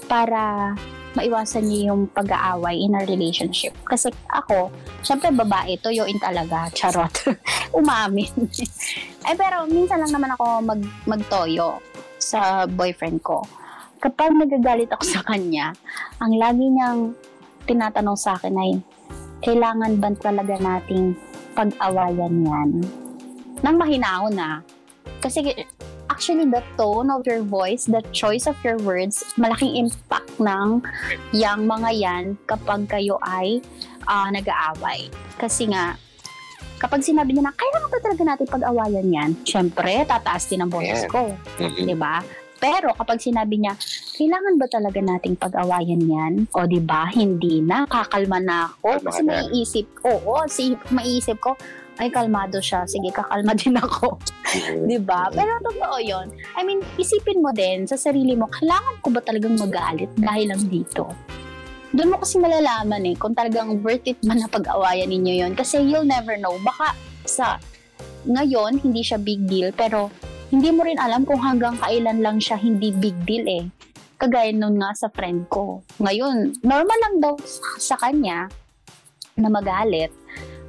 [0.09, 0.73] Para
[1.13, 3.77] maiwasan niyo yung pag-aaway in a relationship.
[3.85, 4.73] Kasi ako,
[5.05, 7.13] syempre babae, toyoin talaga, charot.
[7.79, 8.33] Umamin.
[9.29, 11.81] eh pero minsan lang naman ako mag, magtoyo
[12.17, 13.45] sa boyfriend ko.
[14.03, 15.77] Kapag nagagalit ako sa kanya,
[16.19, 17.15] ang lagi niyang
[17.69, 18.73] tinatanong sa akin ay,
[19.43, 21.15] kailangan ba talaga nating
[21.55, 22.71] pag-awayan yan?
[23.63, 24.63] Nang mahinahon na.
[25.23, 25.55] Kasi
[26.13, 30.85] actually the tone of your voice, the choice of your words, malaking impact ng
[31.33, 33.65] yang mga yan kapag kayo ay
[34.05, 35.09] ah, nag-aaway.
[35.41, 35.97] Kasi nga,
[36.77, 39.31] kapag sinabi niya na, kailangan ba talaga natin pag-awayan yan?
[39.49, 41.33] Siyempre, tataas din ang boses ko.
[41.57, 41.89] Mhm.
[41.89, 42.21] Di ba?
[42.63, 43.75] Pero kapag sinabi niya,
[44.15, 46.33] kailangan ba talaga nating pag-awayan yan?
[46.55, 49.03] O di ba hindi na, kakalma na ako.
[49.03, 51.59] Kasi maiisip, oo, si, maiisip ko,
[52.03, 54.19] ay kalmado siya, sige kakalma din ako.
[54.19, 54.91] Mhm.
[54.91, 55.31] Di ba?
[55.31, 56.35] Pero totoo yon.
[56.59, 60.67] I mean, isipin mo din sa sarili mo, kailangan ko ba talagang magalit dahil lang
[60.67, 61.07] dito?
[61.95, 65.79] Doon mo kasi malalaman eh, kung talagang worth it man na pag-awayan ninyo yon Kasi
[65.79, 66.59] you'll never know.
[66.67, 67.63] Baka sa
[68.27, 70.11] ngayon, hindi siya big deal, pero
[70.51, 73.65] hindi mo rin alam kung hanggang kailan lang siya hindi big deal eh.
[74.19, 75.83] Kagaya nun nga sa friend ko.
[75.99, 77.35] Ngayon, normal lang daw
[77.77, 78.47] sa kanya
[79.35, 80.15] na magalit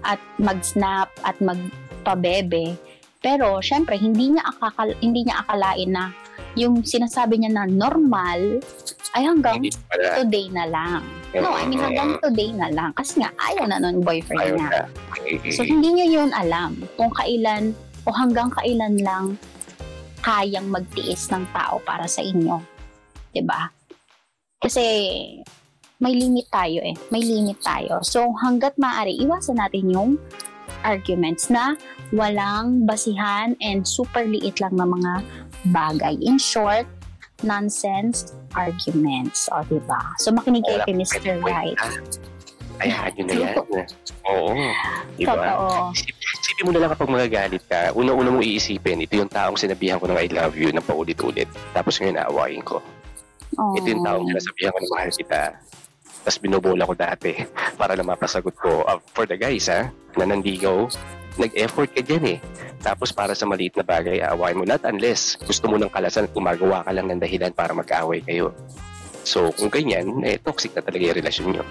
[0.03, 2.75] at mag-snap at magpabebe.
[3.23, 6.05] Pero syempre hindi niya akakal hindi niya akalain na
[6.53, 8.61] yung sinasabi niya na normal
[9.13, 9.61] ay hanggang
[10.17, 11.01] today na lang.
[11.33, 12.91] No, I mean hanggang today na lang.
[12.97, 14.69] Kasi nga ayaw na nun boyfriend Ayaw niya.
[14.69, 14.81] na.
[15.53, 17.73] So hindi niya yun alam kung kailan
[18.03, 19.25] o hanggang kailan lang
[20.23, 22.59] kayang magtiis ng tao para sa inyo.
[23.31, 23.69] 'Di ba?
[24.59, 24.83] Kasi
[26.03, 26.91] may limit tayo eh.
[27.07, 28.03] May limit tayo.
[28.03, 30.19] So hanggat maaari, iwasan natin yung
[30.83, 31.79] arguments na
[32.11, 35.23] walang basihan and super liit lang na mga
[35.71, 36.19] bagay.
[36.19, 36.83] In short,
[37.47, 39.47] nonsense arguments.
[39.51, 40.13] O, di ba?
[40.19, 41.39] So, makinig kayo kay Mr.
[41.41, 41.79] Right.
[42.83, 43.55] Hayaan nyo na yan.
[44.29, 44.51] Oo.
[45.15, 45.33] Di ba?
[45.35, 45.67] Totoo.
[45.95, 49.95] Isip- Isipin mo na lang kapag magagalit ka, una-una mong iisipin, ito yung taong sinabihan
[49.95, 51.47] ko ng I love you na paulit-ulit.
[51.71, 52.83] Tapos ngayon aawain ko.
[53.55, 53.77] Oh.
[53.79, 55.41] Ito yung taong sinasabihan ko na mahal kita.
[56.23, 57.35] Tapos binobola ko dati
[57.79, 58.87] para lang mapasagot ko.
[58.87, 60.87] Uh, for the guys ha, na nandigaw,
[61.35, 62.39] nag-effort ka dyan eh.
[62.79, 64.63] Tapos para sa maliit na bagay, aawain mo.
[64.63, 68.51] Not unless gusto mo ng kalasan at gumagawa ka lang ng dahilan para mag-away kayo.
[69.23, 71.63] So kung ganyan, eh, toxic na talaga yung relasyon nyo.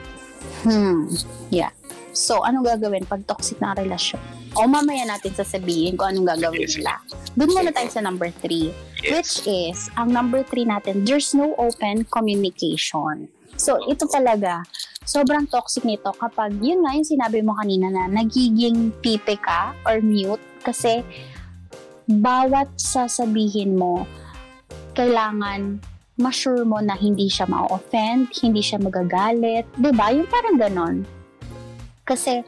[0.64, 1.08] Hmm.
[1.48, 1.72] Yeah.
[2.12, 4.20] So, anong gagawin pag toxic na relasyon?
[4.52, 6.76] O mamaya natin sasabihin kung anong gagawin Yes.
[6.76, 7.00] nila.
[7.32, 8.68] Doon muna tayo sa number three.
[9.00, 9.48] Which Yes.
[9.48, 13.32] is, ang number three natin, there's no open communication.
[13.56, 14.64] So, ito talaga,
[15.04, 20.00] sobrang toxic nito kapag, yun nga yung sinabi mo kanina na nagiging pipe ka or
[20.00, 21.02] mute kasi
[22.06, 24.06] bawat sasabihin mo,
[24.92, 25.80] kailangan
[26.20, 29.64] ma-sure mo na hindi siya ma-offend, hindi siya magagalit.
[29.80, 30.96] ba Yung parang ganon.
[32.04, 32.44] Kasi,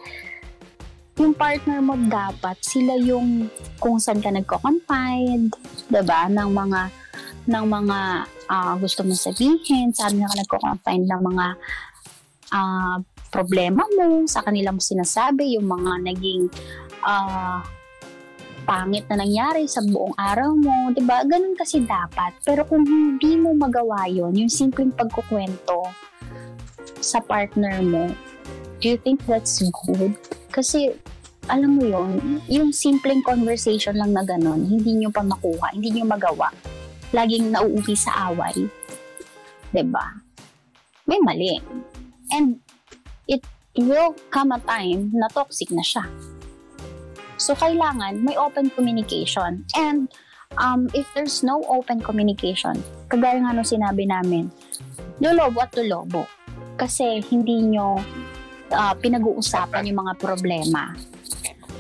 [1.17, 3.49] yung partner mo dapat, sila yung
[3.79, 5.49] kung saan ka nagko-confide,
[5.91, 6.81] ba ng mga
[7.45, 7.99] ng mga
[8.49, 11.47] ah, gusto mong sabihin, saan ka nagko-confide ng mga
[12.53, 12.99] ah,
[13.33, 16.49] problema mo, sa kanila mo sinasabi, yung mga naging
[17.05, 17.61] ah,
[18.65, 21.21] pangit na nangyari sa buong araw mo, 'di ba?
[21.29, 22.33] Ganun kasi dapat.
[22.43, 25.85] Pero kung hindi mo magawa 'yon, yung simpleng pagkukwento
[27.05, 28.09] sa partner mo,
[28.81, 30.17] do you think that's good?
[30.49, 30.97] Kasi
[31.53, 36.09] alam mo 'yon, yung simpleng conversation lang na ganun, hindi nyo pa makuha, hindi nyo
[36.09, 36.49] magawa.
[37.15, 38.67] Laging nauuwi sa away.
[39.71, 40.19] 'Di ba?
[41.07, 41.63] May mali.
[42.35, 42.59] And
[43.31, 43.47] it
[43.79, 46.07] will come a time na toxic na siya.
[47.37, 49.67] So, kailangan may open communication.
[49.75, 50.07] And
[50.57, 52.79] um, if there's no open communication,
[53.11, 54.49] kagaya nga nung sinabi namin,
[55.19, 56.25] lolobo at lolobo.
[56.79, 57.99] Kasi hindi nyo
[58.71, 60.95] ah, pinag-uusapan yung mga problema.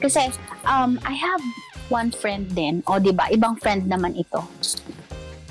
[0.02, 0.30] Kasi
[0.66, 1.42] um, I have
[1.88, 4.42] one friend din, o di ba ibang friend naman ito,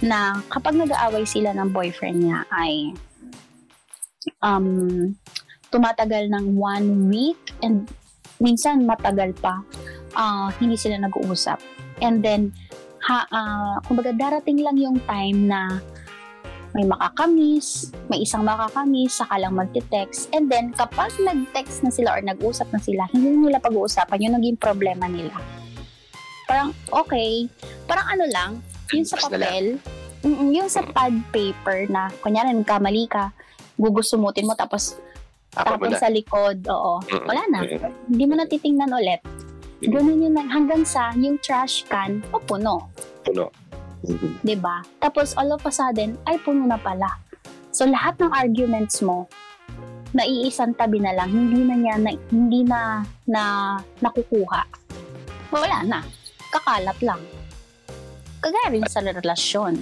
[0.03, 2.91] na kapag nag-aaway sila ng boyfriend niya ay
[4.43, 5.15] um,
[5.71, 7.87] tumatagal ng one week and
[8.43, 9.63] minsan matagal pa
[10.17, 11.59] ah, hindi sila nag-uusap.
[12.01, 12.53] And then,
[13.05, 15.81] ha, ah, kumbaga darating lang yung time na
[16.73, 20.33] may makakamiss, may isang makakamiss, saka lang magte-text.
[20.33, 24.57] And then, kapag nag-text na sila or nag-usap na sila, hindi nila pag-uusapan yung naging
[24.57, 25.37] problema nila.
[26.47, 27.47] Parang, okay.
[27.87, 28.51] Parang ano lang,
[28.91, 29.79] yun sa papel,
[30.25, 33.31] yung sa pad paper na, kunyari, nagkamali ka,
[33.75, 34.99] gugusumutin mo, tapos
[35.53, 36.97] tapon sa likod, oo.
[37.29, 37.61] Wala na.
[38.09, 39.21] Hindi mo na titingnan ulit.
[39.83, 40.33] Ganun yun.
[40.49, 42.89] Hanggang sa yung trash can, o puno.
[43.21, 43.53] Puno.
[44.59, 44.81] Ba?
[44.97, 47.21] Tapos all of a sudden, ay puno na pala.
[47.69, 49.29] So lahat ng arguments mo,
[50.13, 53.41] naiisang tabi na lang, hindi na niya, na, hindi na, na
[54.01, 54.61] nakukuha.
[55.53, 55.99] Wala na.
[56.53, 57.21] Kakalat lang.
[58.37, 59.81] Kagaya rin sa relasyon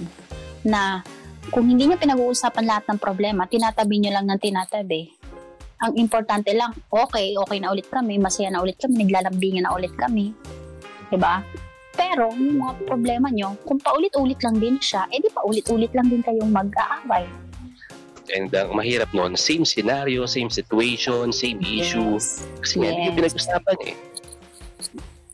[0.64, 1.04] na
[1.52, 5.12] kung hindi niyo pinag-uusapan lahat ng problema, tinatabi niyo lang ng tinatabi.
[5.82, 9.92] Ang importante lang, okay, okay na ulit kami, masaya na ulit kami, naglalambingan na ulit
[9.98, 10.30] kami.
[11.18, 11.44] ba?
[11.92, 16.48] Pero yung mga problema nyo, kung paulit-ulit lang din siya, edi paulit-ulit lang din kayong
[16.48, 17.28] mag-aaway.
[18.32, 22.16] And ang mahirap noon, same scenario, same situation, same issue.
[22.16, 22.46] Yes.
[22.64, 23.20] Kasi nga, hindi yung Yes.
[23.20, 23.96] pinag-usapan eh.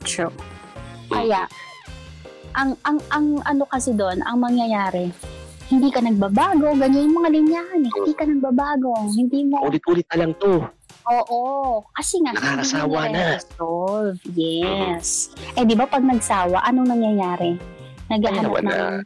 [0.03, 0.35] True.
[1.09, 1.41] Kaya,
[2.55, 5.13] ang, ang, ang ano kasi doon, ang mangyayari,
[5.69, 7.93] hindi ka nagbabago, ganyan yung mga linyahan eh.
[7.93, 10.65] Hindi ka nagbabago, hindi mo, Ulit-ulit na lang to.
[11.05, 11.41] oo,
[11.93, 13.37] kasi nga, Nakakasawa na.
[13.37, 15.33] resolve Yes.
[15.55, 17.57] Eh, di ba pag nagsawa, anong nangyayari?
[18.09, 18.73] Naghahanap na.
[18.73, 18.97] ng,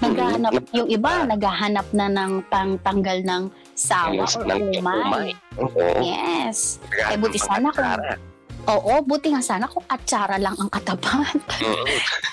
[0.00, 3.42] naghahanap, Mm, yung iba, naghahanap na ng pangtanggal ng
[3.74, 4.42] sawa Ng- or
[4.72, 5.02] umay.
[5.02, 5.28] umay.
[5.56, 5.82] Oo.
[6.00, 6.78] Yes.
[7.10, 8.33] Eh, buti sana kung-.
[8.64, 11.36] Oo, buti nga sana kung atsara lang ang katapat.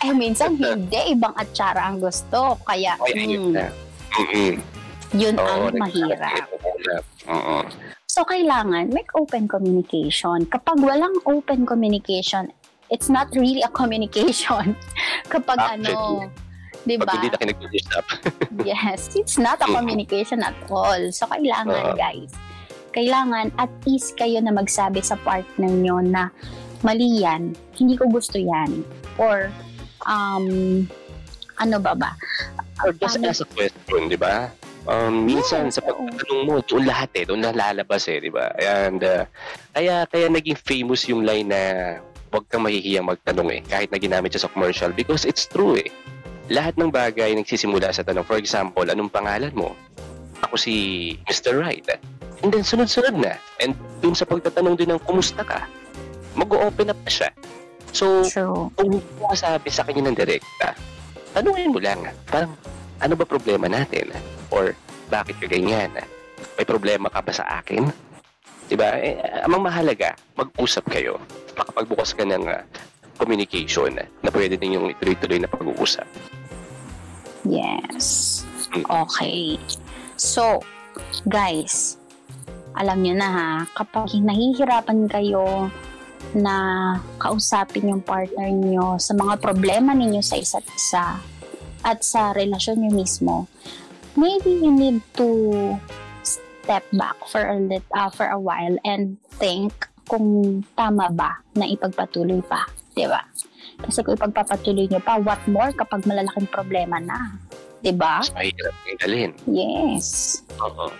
[0.01, 1.13] Eh, minsan hindi.
[1.13, 2.57] Ibang atsara ang gusto.
[2.65, 3.53] Kaya, Ay, mm.
[3.53, 4.53] Mm-mm.
[5.13, 6.49] yun Oo, ang mahirap.
[7.29, 7.61] Oo.
[8.09, 10.49] So, kailangan make open communication.
[10.49, 12.49] Kapag walang open communication,
[12.89, 14.73] it's not really a communication.
[15.33, 16.25] Kapag ano,
[16.81, 17.13] di Pag ba?
[17.13, 17.37] hindi na.
[18.67, 19.75] Yes, it's not a Mm.
[19.77, 21.13] communication at all.
[21.13, 21.95] So, kailangan, Oo.
[21.95, 22.33] guys,
[22.91, 26.29] kailangan at least kayo na magsabi sa partner nyo na
[26.83, 28.83] mali yan, hindi ko gusto yan.
[29.17, 29.49] Or,
[30.05, 30.85] um,
[31.57, 32.11] ano ba ba?
[32.81, 34.49] Or just Paano- ask a question, di ba?
[34.89, 38.49] Um, minsan Yes, sa pagtatanong mo, doon lahat eh, doon na lalabas eh, di ba?
[38.57, 39.29] And uh,
[39.77, 41.61] kaya, kaya naging famous yung line na
[42.33, 45.85] huwag kang mahihiyang magtanong eh, kahit na ginamit siya sa commercial because it's true eh.
[46.49, 48.25] Lahat ng bagay nagsisimula sa tanong.
[48.25, 49.77] For example, anong pangalan mo?
[50.41, 50.73] Ako si
[51.29, 51.61] Mr.
[51.61, 51.85] Right.
[52.41, 53.37] And then sunod-sunod na.
[53.61, 55.69] And dun sa pagtatanong din ng kumusta ka,
[56.33, 57.29] mag-open up na siya.
[57.91, 58.71] So, True.
[58.73, 60.73] kung hindi mo sabi sa kanya ng direkta,
[61.35, 62.55] tanungin mo lang, parang,
[63.03, 64.09] ano ba problema natin?
[64.49, 64.73] Or,
[65.11, 65.91] bakit ka ganyan?
[66.55, 67.91] May problema ka ba sa akin?
[68.71, 68.95] Diba?
[68.95, 71.19] Eh, amang mahalaga, mag-usap kayo.
[71.59, 72.63] Makapagbukas ka ng ah,
[73.19, 76.07] communication na pwede ninyong ituloy-tuloy na pag-uusap.
[77.43, 78.41] Yes.
[78.71, 78.87] Mm.
[78.87, 79.59] Okay.
[80.15, 80.63] So,
[81.27, 82.00] guys,
[82.75, 85.67] alam nyo na ha, kapag nahihirapan kayo
[86.37, 86.55] na
[87.19, 91.19] kausapin yung partner nyo sa mga problema ninyo sa isa't isa
[91.81, 93.35] at sa relasyon nyo mismo,
[94.15, 95.27] maybe you need to
[96.23, 99.73] step back for a lit, uh, for a while and think
[100.05, 103.23] kung tama ba na ipagpatuloy pa, 'di ba?
[103.81, 107.39] Kasi kung ipagpapatuloy nyo pa, what more kapag malalaking problema na,
[107.81, 108.21] 'di ba?
[108.21, 109.31] Mas mahirap yung dalhin.
[109.49, 110.39] Yes.
[110.61, 110.91] Oo.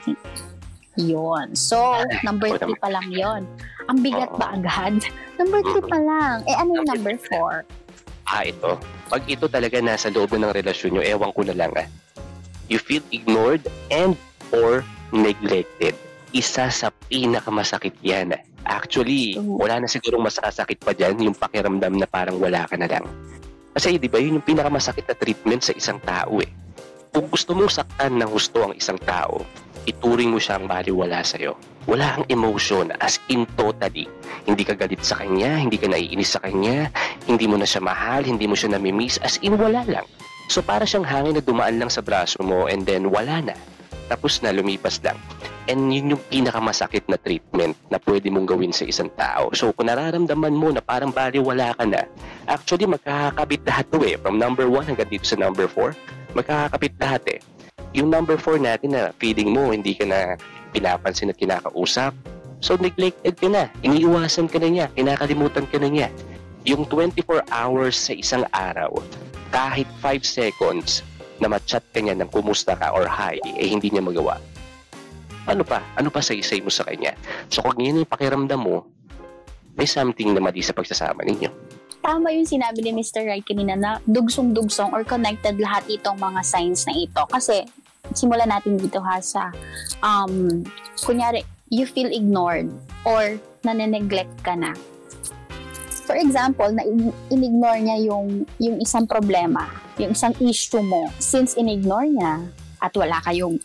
[0.96, 1.54] Yon.
[1.54, 1.80] So,
[2.22, 2.84] number ikaw three naman.
[2.84, 3.42] pa lang yon.
[3.88, 4.40] Ang bigat Oo.
[4.40, 5.00] ba agad?
[5.40, 6.36] Number three pa lang.
[6.46, 7.64] Eh, ano yung number four?
[8.24, 8.78] Ah, ito.
[9.08, 11.88] Pag ito talaga nasa loob ng relasyon nyo, ewan ko na lang ah.
[12.68, 14.14] You feel ignored and
[14.52, 15.96] or neglected.
[16.30, 18.32] Isa sa pinakamasakit yan.
[18.32, 18.42] ah.
[18.64, 19.58] Actually, Mm.
[19.58, 23.04] wala na sigurong masasakit pa dyan yung pakiramdam na parang wala ka na lang.
[23.72, 26.52] Kasi di ba yun yung pinakamasakit na treatment sa isang tao eh.
[27.10, 29.44] Kung gusto mong saktan ng gusto ang isang tao,
[29.86, 31.58] ituring mo siyang baliwala sa'yo.
[31.90, 34.06] Wala kang emotion as in totally.
[34.46, 36.94] Hindi ka galit sa kanya, hindi ka naiinis sa kanya,
[37.26, 40.06] hindi mo na siya mahal, hindi mo siya namimiss, as in wala lang.
[40.52, 43.56] So para siyang hangin na dumaan lang sa braso mo and then wala na.
[44.12, 45.16] Tapos na, lumipas lang.
[45.72, 49.56] And yun yung pinakamasakit na treatment na pwede mong gawin sa isang tao.
[49.56, 52.04] So kung nararamdaman mo na parang baliwala ka na,
[52.52, 54.20] actually magkakakabit lahat to eh.
[54.20, 55.96] From number 1 hanggang dito sa number 4,
[56.36, 57.40] magkakakabit lahat eh.
[57.92, 60.40] Yung number 4 natin na feeling mo, hindi ka na
[60.72, 62.16] pinapansin at kinakausap.
[62.64, 66.08] So neglected ka na, iniiwasan ka na niya, kinakalimutan ka na niya.
[66.64, 69.02] Yung 24 hours sa isang araw,
[69.50, 71.04] kahit 5 seconds
[71.42, 74.38] na ma-chat ka niya ng kumusta ka or hi, eh hindi niya magawa.
[75.50, 75.82] Ano pa?
[75.98, 77.18] Ano pa sa isay mo sa kanya?
[77.50, 78.86] So kung yun yung pakiramdam mo,
[79.74, 81.50] may something na mali sa pagsasama ninyo.
[82.02, 83.26] Tama yung sinabi ni Mr.
[83.26, 87.22] Right kanina na dugsong-dugsong or connected lahat itong mga signs na ito.
[87.30, 87.66] Kasi,
[88.14, 89.54] simulan natin dito ha sa,
[90.02, 90.64] um,
[91.02, 92.68] kunyari, you feel ignored
[93.08, 94.76] or nane-neglect ka na.
[96.04, 96.84] For example, na
[97.32, 101.08] in-ignore niya yung, yung isang problema, yung isang issue mo.
[101.22, 102.44] Since in-ignore niya
[102.84, 103.62] at wala kayong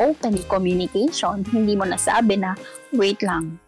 [0.00, 2.56] open communication, hindi mo nasabi na,
[2.96, 3.60] wait lang,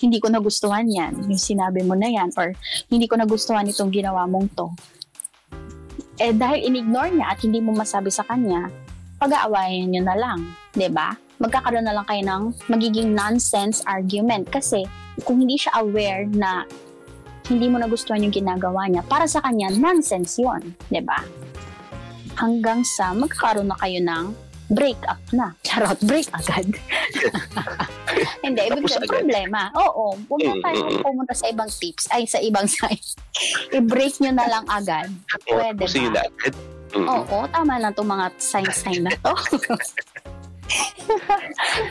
[0.00, 2.52] hindi ko nagustuhan yan, yung sinabi mo na yan, or
[2.92, 4.68] hindi ko nagustuhan itong ginawa mong to.
[6.20, 8.68] Eh, dahil in-ignore niya at hindi mo masabi sa kanya,
[9.20, 10.40] pag-aawayan nyo na lang,
[10.88, 11.12] ba?
[11.40, 14.46] magkakaroon na lang kayo ng magiging nonsense argument.
[14.52, 14.84] Kasi
[15.24, 16.68] kung hindi siya aware na
[17.48, 20.76] hindi mo nagustuhan yung ginagawa niya, para sa kanya, nonsense yun.
[21.02, 21.24] ba?
[22.38, 24.24] Hanggang sa magkakaroon na kayo ng
[24.70, 25.50] break up na.
[25.66, 26.70] Charot, break agad.
[28.44, 29.72] Hindi, ibig sabihin, problema.
[29.74, 33.02] Oo, huwag na Mm, pumunta sa ibang tips, ay sa ibang side.
[33.74, 35.10] I-break nyo na lang agad.
[35.48, 35.82] Pwede
[36.14, 36.22] ba?
[36.90, 37.00] Agad.
[37.00, 37.08] Mm.
[37.08, 39.32] Oo, tama na itong mga sign-sign na to.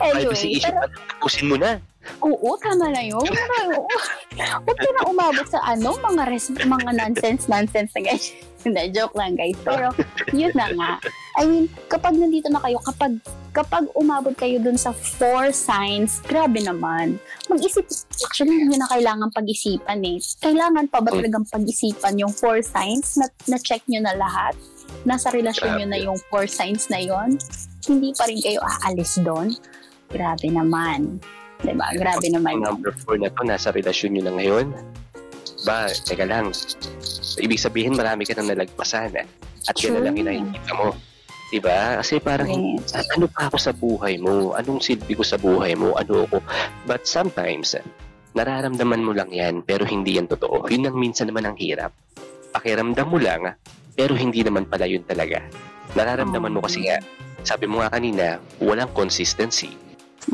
[0.04, 1.80] anyway, issue, pero tapusin mo na.
[2.24, 3.20] Oo, tama na yun.
[3.20, 8.32] Huwag na, huwag ka na umabot sa ano, mga res, mga nonsense, nonsense na guys.
[8.64, 9.56] Hindi, joke lang guys.
[9.64, 9.92] Pero,
[10.36, 10.92] yun na nga.
[11.40, 13.20] I mean, kapag nandito na kayo, kapag
[13.50, 17.18] kapag umabot kayo dun sa four signs, grabe naman.
[17.50, 17.82] Mag-isip,
[18.22, 20.22] actually, hindi na kailangan pag-isipan eh.
[20.38, 24.54] Kailangan pa ba talagang pag-isipan yung four signs na, na-check nyo na lahat?
[25.02, 27.40] Nasa relasyon nyo na yung four signs na yon
[27.88, 29.56] Hindi pa rin kayo aalis doon?
[30.10, 31.22] Grabe naman.
[31.60, 31.86] Diba?
[31.96, 32.60] Grabe naman.
[32.64, 34.66] Number 4 na to, nasa relasyon nyo na ngayon.
[35.64, 36.52] Ba, teka lang.
[37.36, 39.12] Ibig sabihin, marami ka nang nalagpasan.
[39.16, 39.26] Eh.
[39.68, 40.20] At yan na lang True.
[40.24, 40.96] hinahingit mo.
[41.50, 42.00] Diba?
[42.00, 42.94] Kasi parang, Yes.
[42.96, 44.54] "Ah, ano pa ako sa buhay mo?
[44.56, 45.98] Anong silbi ko sa buhay mo?
[45.98, 46.40] Ano ako?
[46.86, 47.76] But sometimes,
[48.32, 50.70] nararamdaman mo lang yan, pero hindi yan totoo.
[50.70, 51.92] Yun ang minsan naman ang hirap.
[52.54, 53.52] Pakiramdam mo lang,
[54.00, 55.44] pero hindi naman pala yun talaga.
[55.92, 57.04] Nararamdaman mo kasi nga,
[57.44, 59.76] sabi mo nga kanina, walang consistency.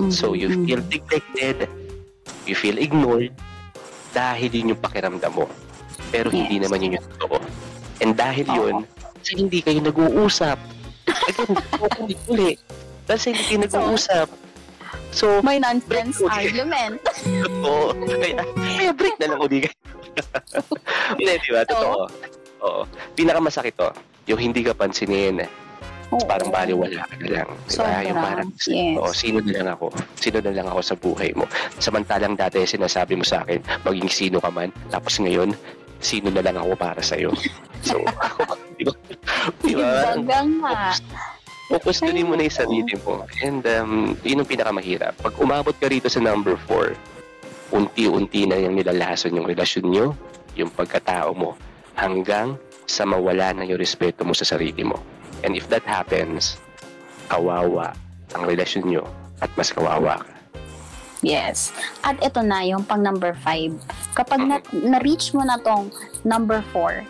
[0.06, 0.62] So you Mhm.
[0.62, 1.56] feel neglected,
[2.46, 3.34] you feel ignored,
[4.14, 5.50] dahil yun yung pakiramdam mo.
[6.14, 6.70] Pero hindi Yes.
[6.70, 7.42] naman yun yung totoo.
[7.98, 8.54] And dahil Oo.
[8.54, 8.76] yun,
[9.18, 10.58] kasi hindi kayo nag-uusap.
[11.26, 11.50] Again,
[12.06, 12.54] ulit uli.
[13.02, 14.28] Kasi hindi kayo nag-uusap.
[15.10, 17.02] So, May nonsense argument.
[17.02, 17.98] totoo.
[17.98, 19.74] Kaya, kaya break na lang uli kayo.
[21.18, 21.60] Hindi, di ba?
[21.66, 22.08] Totoo.
[22.66, 22.82] Oo.
[23.14, 23.88] Pinakamasakit to,
[24.26, 25.46] yung hindi ka pansinin,
[26.10, 26.22] Oo.
[26.26, 27.48] parang baliwala ka na lang.
[27.50, 27.70] Di ba?
[27.70, 28.02] Sobra.
[28.02, 28.96] Yung parang, Yes.
[28.98, 29.86] oo, sino na lang ako?
[30.18, 31.44] Sino na lang ako sa buhay mo?
[31.78, 35.54] Samantalang dati sinasabi mo sa akin, maging sino ka man, tapos ngayon,
[36.02, 37.32] sino na lang ako para sa'yo.
[37.82, 38.02] So,
[38.78, 38.94] di ba?
[39.62, 39.86] Di ba?
[40.14, 40.74] Ibaga nga.
[41.66, 43.26] Focus ko mo na yung sarili mo.
[43.42, 45.18] And um, yun ang pinakamahirap.
[45.18, 46.94] Pag umabot ka rito sa number 4,
[47.74, 50.06] unti-unti na yung nilalason yung relasyon nyo,
[50.54, 51.58] yung pagkatao mo,
[51.96, 55.00] hanggang sa mawala na yung respeto mo sa sarili mo.
[55.42, 56.60] And if that happens,
[57.26, 57.96] kawawa
[58.36, 59.04] ang relasyon nyo
[59.42, 60.32] at mas kawawa ka.
[61.24, 61.72] Yes.
[62.04, 64.14] At ito na yung pang number 5.
[64.14, 65.90] Kapag na, na-reach mo na tong
[66.22, 67.02] number 4,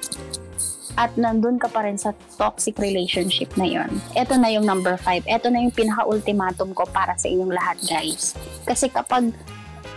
[0.97, 4.01] at nandun ka pa rin sa toxic relationship na yon.
[4.17, 5.29] Ito na yung number 5.
[5.29, 8.33] Ito na yung pinaka-ultimatum ko para sa inyong lahat, guys.
[8.65, 9.29] Kasi kapag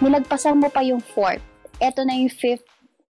[0.04, 1.40] nilagpasan mo pa yung fourth,
[1.80, 2.68] ito na yung fifth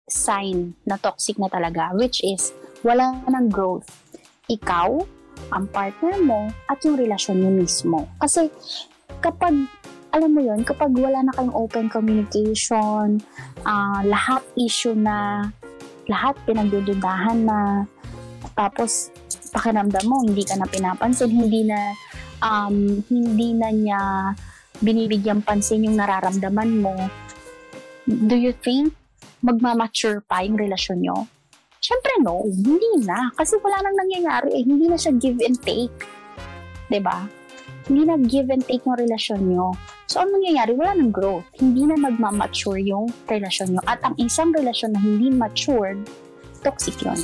[0.08, 2.52] sign na toxic na talaga, which is
[2.84, 3.88] wala ng growth.
[4.52, 5.00] Ikaw,
[5.50, 8.04] ang partner mo, at yung relasyon niyo mismo.
[8.20, 8.52] Kasi
[9.24, 9.56] kapag
[10.14, 13.18] alam mo yon kapag wala na kayong open communication,
[13.66, 15.48] ah, lahat issue na,
[16.06, 17.88] lahat pinagdududahan na,
[18.54, 19.10] tapos
[19.50, 21.96] pakiramdam mo, hindi ka na pinapansin, hindi na,
[22.44, 24.02] um, hindi na niya
[24.84, 26.94] binibigyan pansin yung nararamdaman mo,
[28.06, 28.94] do you think
[29.44, 31.28] magmamature pa yung relasyon nyo?
[31.84, 33.28] Siyempre no, hindi na.
[33.36, 34.64] Kasi wala nang nangyayari eh.
[34.64, 35.92] Hindi na siya give and take.
[37.04, 37.28] ba?
[37.84, 39.76] Hindi na give and take ng relasyon nyo.
[40.08, 41.44] So, ang nangyayari, wala nang growth.
[41.60, 43.82] Hindi na magmamature yung relasyon nyo.
[43.84, 46.00] At ang isang relasyon na hindi matured,
[46.64, 47.20] toxic yun.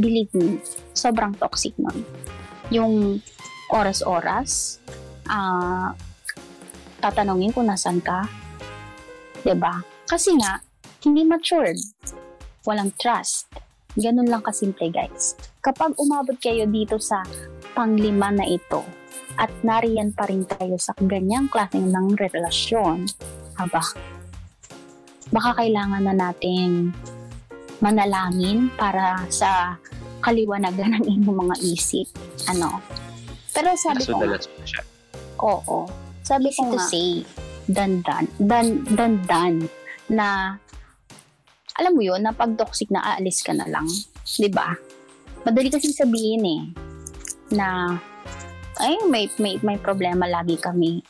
[0.00, 0.56] Believe me,
[0.96, 2.00] sobrang toxic nun.
[2.72, 3.20] Yung
[3.68, 4.80] oras-oras,
[5.28, 5.92] ah,
[7.04, 8.24] tatanungin kung nasan ka,
[9.56, 9.80] ba?
[10.08, 10.60] Kasi nga,
[11.04, 11.80] hindi matured.
[12.68, 13.48] Walang trust.
[13.96, 15.34] Ganun lang kasimple, guys.
[15.64, 17.24] Kapag umabot kayo dito sa
[17.74, 18.84] panglima na ito,
[19.40, 23.08] at nariyan pa rin kayo sa ganyang klaseng ng relasyon,
[23.56, 23.82] haba,
[25.32, 26.92] baka kailangan na nating
[27.80, 29.80] manalangin para sa
[30.20, 32.06] kaliwanagan ng inyong mga isip.
[32.52, 32.84] Ano?
[33.56, 34.36] Pero sabi ko nga.
[35.40, 35.88] Oo.
[36.20, 37.24] Sabi ko nga, say,
[37.66, 39.66] dandan, dan, dandan,
[40.12, 40.60] na,
[41.80, 43.88] alam mo yun, na pag toxic na aalis ka na lang.
[44.52, 44.76] ba?
[45.48, 46.62] Madali kasi sabihin eh,
[47.56, 47.96] na,
[48.76, 51.00] ay, may, may, may problema lagi kami.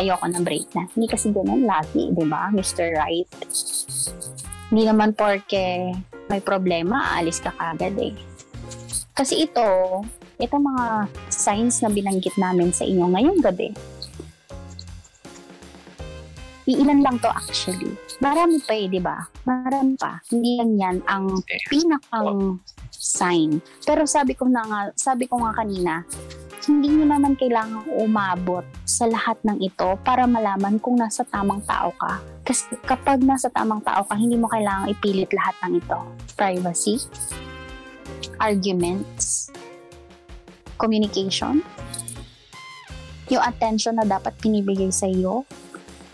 [0.00, 0.88] Ayoko na break na.
[0.96, 2.96] Hindi kasi ganun lagi, ba, Mr.
[2.96, 3.28] Right?
[4.72, 5.92] Hindi naman porke
[6.26, 8.16] may problema, aalis ka kagad eh.
[9.16, 9.64] Kasi ito,
[10.40, 10.84] itong mga
[11.32, 13.72] signs na binanggit namin sa inyo ngayong gabi,
[16.66, 17.94] iilan lang to actually.
[18.18, 19.22] Marami pa eh, di ba?
[19.46, 20.18] Marami pa.
[20.28, 21.38] Hindi lang yan ang
[21.70, 22.58] pinakang
[22.90, 23.62] sign.
[23.86, 26.02] Pero sabi ko na nga, sabi ko nga kanina,
[26.66, 31.94] hindi nyo naman kailangang umabot sa lahat ng ito para malaman kung nasa tamang tao
[31.94, 32.18] ka.
[32.42, 35.98] Kasi kapag nasa tamang tao ka, hindi mo kailangang ipilit lahat ng ito.
[36.34, 36.98] Privacy,
[38.42, 39.54] arguments,
[40.74, 41.62] communication,
[43.30, 45.46] yung attention na dapat pinibigay sa iyo,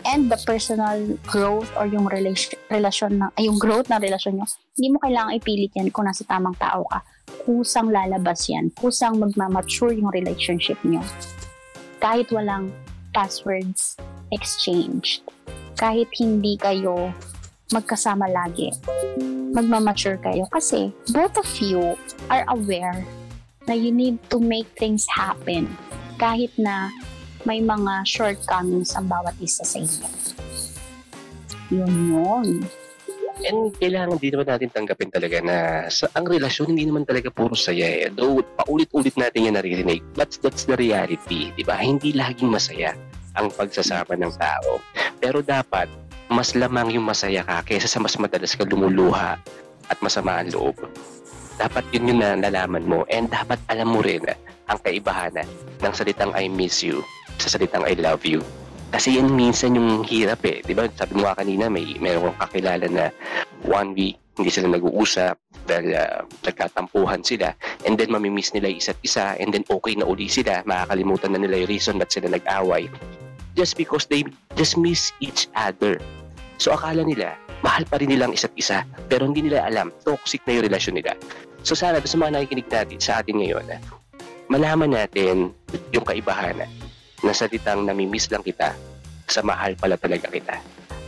[0.05, 4.47] and the personal growth or yung relation, relasyon na, yung growth ng relasyon nyo,
[4.77, 6.99] hindi mo kailangang ipilit yan kung nasa tamang tao ka.
[7.43, 8.71] Kusang lalabas yan.
[8.75, 11.01] Kusang magmamature yung relationship nyo.
[11.99, 12.71] Kahit walang
[13.15, 13.95] passwords
[14.31, 15.23] exchanged.
[15.79, 17.11] Kahit hindi kayo
[17.71, 18.71] magkasama lagi.
[19.53, 20.45] Magmamature kayo.
[20.51, 21.95] Kasi both of you
[22.29, 23.01] are aware
[23.67, 25.71] na you need to make things happen
[26.19, 26.91] kahit na
[27.43, 30.07] may mga shortcomings ang bawat isa sa inyo.
[31.71, 32.47] Yun yun.
[33.43, 35.57] And kailangan din naman natin tanggapin talaga na
[35.91, 38.13] sa ang relasyon hindi naman talaga puro saya eh.
[38.13, 40.05] Though paulit-ulit natin yan naririnig.
[40.15, 41.75] But that's the reality, di ba?
[41.81, 42.95] Hindi laging masaya
[43.35, 44.79] ang pagsasama ng tao.
[45.19, 45.89] Pero dapat
[46.31, 49.35] mas lamang yung masaya ka kaysa sa mas madalas ka lumuluha
[49.91, 50.77] at masama ang loob.
[51.59, 54.23] Dapat yun yung nalalaman mo and dapat alam mo rin
[54.71, 55.43] ang kaibahan
[55.83, 57.03] ng salitang I miss you
[57.39, 58.43] sa salitang I love you.
[58.93, 60.61] Kasi yan minsan yung hirap eh.
[60.61, 60.85] Di ba?
[60.93, 63.09] Sabi mo kanina, may meron kang kakilala na
[63.65, 65.37] one week, hindi sila nag-uusap
[65.69, 67.53] dahil uh, nagkatampuhan sila
[67.85, 71.63] and then mamimiss nila isa't isa and then okay na uli sila makakalimutan na nila
[71.63, 72.89] yung reason ba't sila nag-away
[73.55, 74.25] just because they
[74.59, 76.01] just miss each other
[76.59, 80.59] so akala nila mahal pa rin nilang isa't isa pero hindi nila alam toxic na
[80.59, 81.15] yung relasyon nila
[81.63, 83.65] so sana sa mga nakikinig natin sa atin ngayon
[84.51, 85.55] malaman natin
[85.95, 86.67] yung kaibahan
[87.23, 88.75] na salitang namimiss lang kita
[89.25, 90.59] sa mahal pala talaga kita.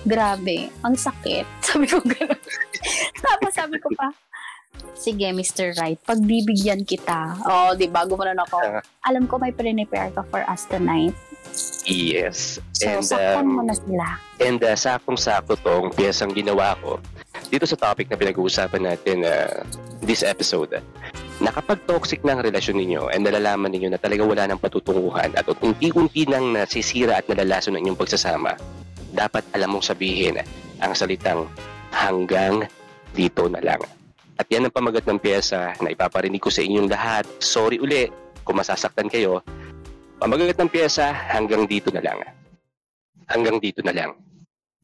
[0.05, 1.45] Grabe, ang sakit.
[1.66, 2.41] Sabi ko gano'n.
[3.18, 4.13] Tapos sabi ko pa,
[4.93, 5.74] sige Mr.
[5.82, 7.34] Right, pagbibigyan kita.
[7.41, 8.61] Oh, di ba, gumanon ako.
[8.61, 8.82] Ah.
[9.09, 11.18] Alam ko may prepare ka for us tonight.
[11.89, 12.61] Yes.
[12.78, 14.05] So, and saktan mo um, na sila.
[14.43, 16.99] and uh, sakong-sakto tong piyesang ginawa ko
[17.47, 19.63] dito sa topic na pinag-uusapan natin uh,
[20.03, 20.82] this episode
[21.44, 25.36] na kapag toxic na ang relasyon ninyo and nalalaman ninyo na talaga wala ng patutunguhan
[25.36, 28.56] at unti-unti nang nasisira at nalalaso ng inyong pagsasama,
[29.12, 30.40] dapat alam mong sabihin
[30.80, 31.48] ang salitang
[31.92, 32.64] hanggang
[33.12, 33.84] dito na lang.
[34.36, 37.24] At yan ang pamagat ng pyesa na ipaparinig ko sa inyong lahat.
[37.40, 38.12] Sorry uli
[38.44, 39.40] kung masasaktan kayo.
[40.20, 42.20] Pamagat ng pyesa, hanggang dito na lang.
[43.28, 44.12] Hanggang dito na lang.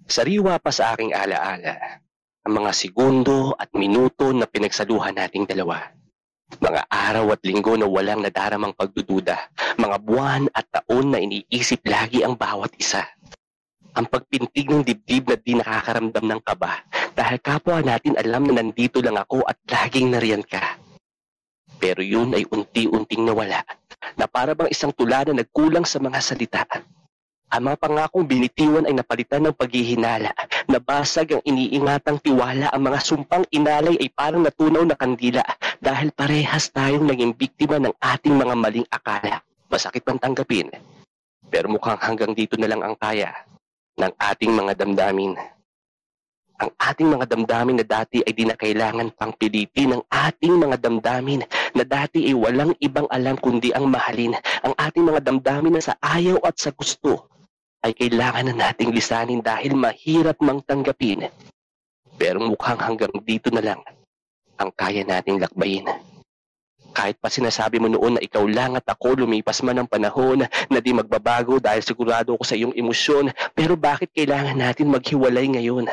[0.08, 2.04] Sariwa pa sa aking alaala
[2.41, 6.01] ang mga segundo at minuto na pinagsaluhan nating dalawa.
[6.60, 9.39] Mga araw at linggo na walang nadaramang pagdududa.
[9.80, 13.08] Mga buwan at taon na iniisip lagi ang bawat isa.
[13.95, 16.84] Ang pagpintig ng dibdib na di nakakaramdam ng kaba
[17.16, 20.80] dahil kapwa natin alam na nandito lang ako at laging nariyan ka.
[21.80, 23.64] Pero yun ay unti-unting nawala
[24.20, 26.64] na para bang isang tula na nagkulang sa mga salita.
[27.52, 30.32] Ang mga pangakong binitiwan ay napalitan ng paghihinala.
[30.72, 32.72] Nabasag ang iniingatang tiwala.
[32.72, 35.43] Ang mga sumpang inalay ay parang natunaw na kandila
[35.82, 39.41] dahil parehas tayong naging biktima ng ating mga maling akala.
[39.65, 40.69] Masakit man tanggapin.
[41.49, 43.34] Pero mukhang hanggang dito na lang ang kaya
[43.97, 45.34] ng ating mga damdamin.
[46.61, 50.77] Ang ating mga damdamin na dati ay di na kailangan pang pilitin ng ating mga
[50.77, 51.41] damdamin
[51.73, 54.38] na dati ay walang ibang alam kundi ang mahalin.
[54.61, 57.25] Ang ating mga damdamin na sa ayaw at sa gusto
[57.82, 61.25] ay kailangan na nating lisanin dahil mahirap mang tanggapin.
[62.21, 63.82] Pero mukhang hanggang dito na lang
[64.62, 65.89] ang kaya nating lakbayin.
[66.91, 70.80] Kahit pa sinasabi mo noon na ikaw lang at ako lumipas man ang panahon na
[70.84, 75.88] di magbabago dahil sigurado ako sa iyong emosyon, pero bakit kailangan natin maghiwalay ngayon?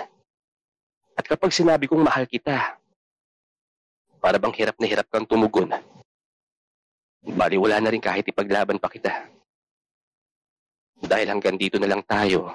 [1.14, 2.78] At kapag sinabi kong mahal kita,
[4.18, 5.70] para bang hirap na hirap kang tumugon.
[7.22, 9.30] Bali wala na rin kahit ipaglaban pa kita.
[10.98, 12.50] Dahil hanggang dito na lang tayo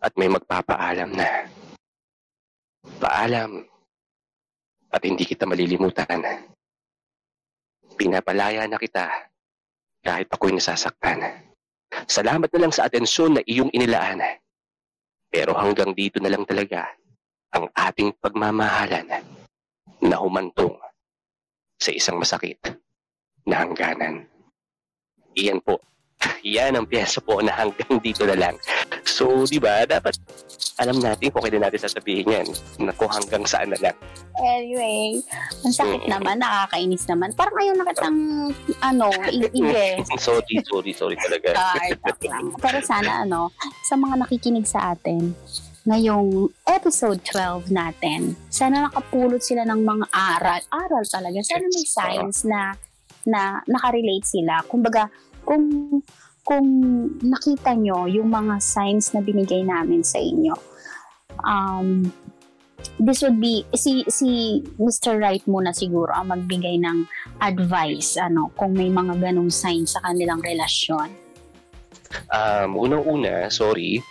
[0.00, 1.48] at may magpapaalam na.
[3.00, 3.64] Paalam
[4.90, 6.46] at hindi kita malilimutan.
[7.94, 9.06] Pinapalaya na kita
[10.02, 11.46] kahit ako'y nasasaktan.
[12.06, 14.22] Salamat na lang sa atensyon na iyong inilaan.
[15.30, 16.90] Pero hanggang dito na lang talaga
[17.54, 19.22] ang ating pagmamahalan
[20.02, 20.74] na humantong
[21.78, 22.58] sa isang masakit
[23.46, 24.26] na hangganan.
[25.38, 25.78] Iyan po
[26.42, 28.56] yan ang pyesa po na hanggang dito na lang.
[29.02, 30.16] So, di ba, dapat
[30.76, 32.46] alam natin kung kailan natin sasabihin yan
[32.80, 33.96] na kung hanggang saan na lang.
[34.38, 35.20] Anyway,
[35.60, 36.10] ang sakit Mm.
[36.10, 37.28] naman, nakakainis naman.
[37.34, 38.18] Parang ayaw na kitang,
[38.80, 40.08] ano, i- i-guess.
[40.24, 41.52] sorry, sorry, sorry talaga.
[42.24, 42.56] Lang.
[42.56, 43.52] Pero sana, ano,
[43.84, 45.36] sa mga nakikinig sa atin,
[45.82, 50.60] ngayong episode 12 natin, sana nakapulot sila ng mga aral.
[50.70, 51.36] Aral talaga.
[51.40, 52.72] Sana may science na
[53.20, 54.64] na nakarelate sila.
[54.64, 55.12] Kumbaga,
[55.50, 55.98] Kung
[56.46, 56.66] kung
[57.18, 60.54] nakita nyo yung mga signs na binigay namin sa inyo,
[61.42, 62.06] um,
[62.98, 65.20] this would be, si, si Mr.
[65.20, 67.06] Right muna siguro ang magbigay ng
[67.40, 71.12] advice, ano, kung may mga ganong signs sa kanilang relasyon.
[72.32, 74.02] Um, unang-una, sorry.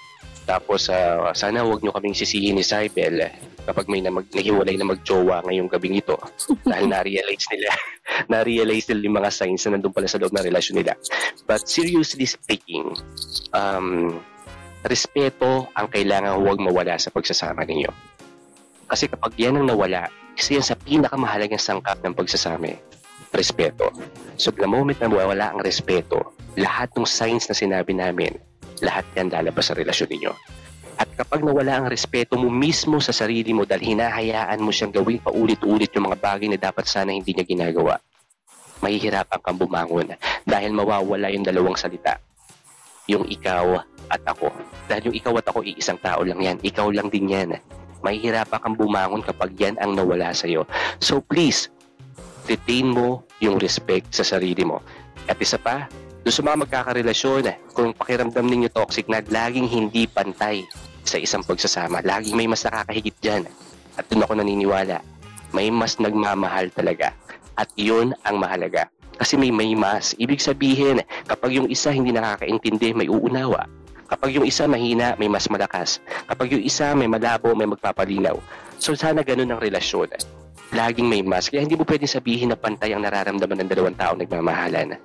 [0.48, 3.30] Tapos, ah, sana huwag nyo kaming sisihin ni Cybel
[3.70, 6.18] kapag may na mag, nahiwalay na magjowa ngayong gabing ito.
[6.72, 7.70] dahil na-realize nila,
[8.28, 11.00] na-realize nila yung mga signs na nandun pala sa loob ng relasyon nila.
[11.48, 12.92] But seriously speaking,
[13.56, 14.20] um,
[14.84, 17.92] respeto ang kailangan huwag mawala sa pagsasama ninyo.
[18.90, 22.74] Kasi kapag yan ang nawala, isa yan sa pinakamahalagang sangkap ng pagsasama.
[23.30, 23.94] Respeto.
[24.42, 28.34] So the moment na mawala ang respeto, lahat ng signs na sinabi namin,
[28.82, 30.34] lahat yan lalabas sa relasyon ninyo.
[31.00, 35.24] At kapag nawala ang respeto mo mismo sa sarili mo dahil hinahayaan mo siyang gawin
[35.24, 37.96] paulit-ulit yung mga bagay na dapat sana hindi niya ginagawa,
[38.80, 40.16] mahihirapan kang bumangon
[40.48, 42.20] dahil mawawala yung dalawang salita.
[43.10, 44.54] Yung ikaw at ako.
[44.86, 46.58] Dahil yung ikaw at ako, iisang tao lang yan.
[46.62, 47.58] Ikaw lang din yan.
[48.06, 50.64] Mahihirapan kang bumangon kapag yan ang nawala sa'yo.
[51.02, 51.68] So please,
[52.48, 54.82] retain mo yung respect sa sarili mo.
[55.30, 55.86] At isa pa,
[56.26, 60.68] doon sa mga magkakarelasyon, kung pakiramdam ninyo toxic na laging hindi pantay
[61.06, 63.44] sa isang pagsasama, laging may mas nakakahigit dyan.
[63.96, 65.00] At doon ako naniniwala,
[65.56, 67.16] may mas nagmamahal talaga.
[67.60, 68.88] At yun ang mahalaga.
[69.20, 70.16] Kasi may may mas.
[70.16, 73.68] Ibig sabihin, kapag yung isa hindi nakakaintindi, may uunawa.
[74.08, 76.00] Kapag yung isa mahina, may mas malakas.
[76.32, 78.40] Kapag yung isa may malabo, may magpapalinaw.
[78.80, 80.08] So sana ganun ang relasyon.
[80.72, 81.52] Laging may mas.
[81.52, 84.96] Kaya hindi mo pwedeng sabihin na pantay ang nararamdaman ng dalawang tao nagmamahalan.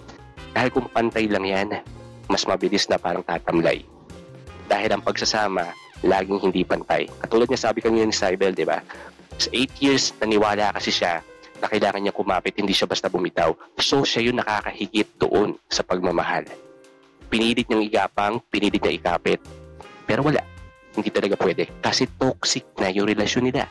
[0.55, 1.69] Dahil kung pantay lang yan,
[2.31, 3.83] mas mabilis na parang tatamlay.
[4.71, 5.75] Dahil ang pagsasama,
[6.07, 7.11] laging hindi pantay.
[7.19, 8.79] Katulad niya sabi kanina ni Cybel, di ba?
[9.43, 11.19] Sa 8 years, naniwala kasi siya
[11.65, 13.57] na kailangan niya kumapit, hindi siya basta bumitaw.
[13.81, 16.45] So siya yung nakakahigit doon sa pagmamahal.
[17.33, 19.41] Pinilit niyang igapang, pinilit niya ikapit.
[20.05, 20.45] Pero wala.
[20.93, 21.73] Hindi talaga pwede.
[21.81, 23.65] Kasi toxic na yung relasyon nila.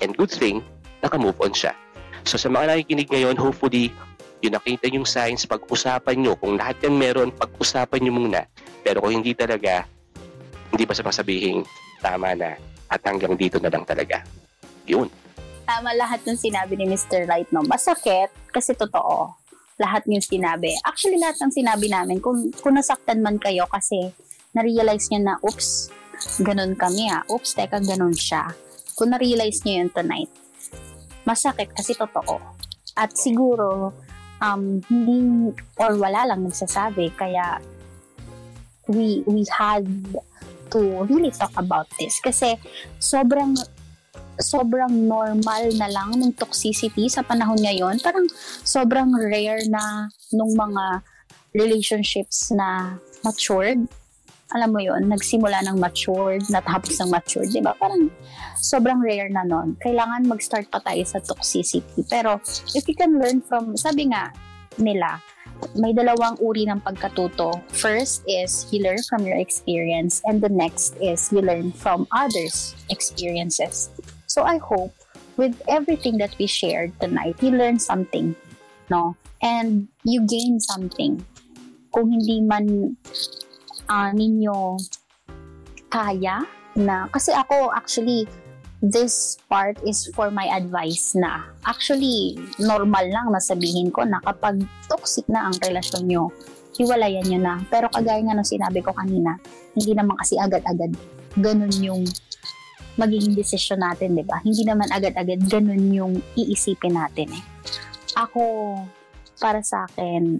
[0.00, 0.64] And good thing,
[1.04, 1.76] naka-move on siya.
[2.24, 3.92] So sa mga nakikinig ngayon, hopefully,
[4.40, 6.32] yung nakita yung signs, pag-usapan nyo.
[6.40, 8.40] Kung lahat yan meron, pag-usapan nyo muna.
[8.80, 9.84] Pero kung hindi talaga,
[10.72, 11.60] hindi ba sa sabihin,
[12.00, 12.56] tama na.
[12.88, 14.24] At hanggang dito na lang talaga.
[14.88, 15.12] Yun.
[15.64, 17.24] Tama lahat ng sinabi ni Mr.
[17.24, 17.64] Light, no?
[17.64, 19.32] Masakit kasi totoo.
[19.80, 20.76] Lahat yung sinabi.
[20.84, 24.12] Actually, lahat ng sinabi namin, kung, kung nasaktan man kayo kasi
[24.52, 25.88] na-realize nyo na, oops,
[26.44, 27.24] ganun kami ah.
[27.32, 28.52] Oops, teka, ganun siya.
[28.94, 30.30] Kung na-realize nyo yun tonight,
[31.24, 32.38] masakit kasi totoo.
[32.94, 33.96] At siguro,
[34.44, 35.50] um, hindi,
[35.80, 37.58] or wala lang nagsasabi, kaya
[38.86, 39.88] we, we had
[40.70, 42.20] to really talk about this.
[42.20, 42.60] Kasi
[43.00, 43.56] sobrang
[44.40, 48.00] sobrang normal na lang ng toxicity sa panahon ngayon.
[48.02, 48.26] Parang
[48.66, 51.02] sobrang rare na nung mga
[51.54, 53.78] relationships na matured.
[54.54, 57.74] Alam mo yon nagsimula ng matured, natapos ng matured, di ba?
[57.74, 58.10] Parang
[58.58, 59.74] sobrang rare na nun.
[59.82, 62.06] Kailangan mag-start pa tayo sa toxicity.
[62.06, 62.38] Pero
[62.74, 64.30] if you can learn from, sabi nga
[64.78, 65.18] nila,
[65.78, 67.62] may dalawang uri ng pagkatuto.
[67.72, 72.74] First is you learn from your experience and the next is you learn from others'
[72.90, 73.90] experiences.
[74.34, 74.90] So I hope
[75.38, 78.34] with everything that we shared tonight, you learn something,
[78.90, 79.14] no?
[79.38, 81.22] And you gain something.
[81.94, 82.98] Kung hindi man
[83.86, 84.82] uh, ninyo
[85.86, 86.42] kaya
[86.74, 88.26] na, kasi ako actually,
[88.82, 94.66] this part is for my advice na actually normal lang na sabihin ko na kapag
[94.90, 96.34] toxic na ang relasyon nyo,
[96.74, 97.54] hiwalayan nyo na.
[97.70, 99.38] Pero kagaya nga ng sinabi ko kanina,
[99.78, 100.90] hindi naman kasi agad-agad
[101.38, 102.02] ganun yung
[102.94, 104.38] magiging desisyon natin, di ba?
[104.42, 107.44] Hindi naman agad-agad ganun yung iisipin natin eh.
[108.14, 108.42] Ako,
[109.42, 110.38] para sa akin,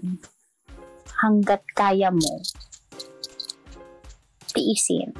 [1.19, 2.39] hanggat kaya mo,
[4.55, 5.11] tiisin.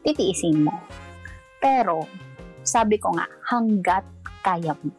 [0.00, 0.72] Titiisin mo.
[1.60, 2.08] Pero,
[2.64, 4.08] sabi ko nga, hanggat
[4.40, 4.92] kaya mo.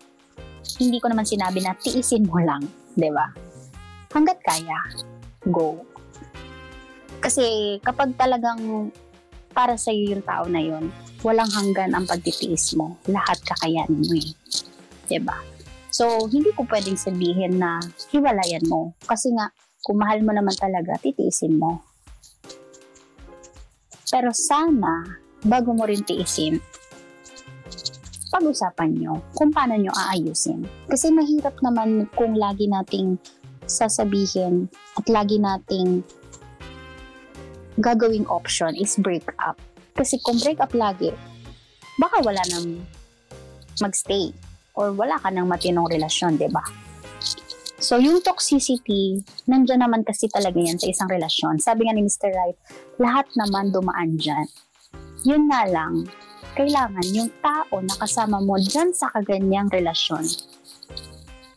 [0.78, 2.62] Hindi ko naman sinabi na tiisin mo lang,
[2.94, 3.34] di ba?
[4.14, 4.80] Hanggat kaya,
[5.50, 5.82] go.
[7.22, 8.94] Kasi kapag talagang
[9.52, 10.90] para sa iyo yung tao na yun,
[11.22, 12.98] walang hanggan ang pagtitiis mo.
[13.10, 14.30] Lahat kakayanin mo eh.
[14.34, 15.08] ba?
[15.10, 15.38] Diba?
[15.92, 18.96] So, hindi ko pwedeng sabihin na hiwalayan mo.
[19.06, 19.52] Kasi nga,
[19.84, 21.84] kung mahal mo naman talaga, titiisin mo.
[24.12, 25.08] Pero sana,
[25.48, 26.60] bago mo rin tiisin,
[28.32, 30.64] pag-usapan nyo kung paano nyo aayusin.
[30.88, 33.20] Kasi mahirap naman kung lagi nating
[33.68, 36.04] sasabihin at lagi nating
[37.80, 39.60] gagawing option is break up.
[39.96, 41.12] Kasi kung break up lagi,
[42.00, 42.84] baka wala nang
[43.84, 44.32] magstay
[44.76, 46.64] or wala ka ng matinong relasyon, di ba?
[47.82, 51.58] So, yung toxicity, nandyan naman kasi talaga yan sa isang relasyon.
[51.58, 52.30] Sabi nga ni Mr.
[52.30, 52.58] Right,
[53.02, 54.46] lahat naman dumaan dyan.
[55.26, 56.06] Yun nga lang,
[56.54, 60.30] kailangan yung tao na kasama mo dyan sa kaganyang relasyon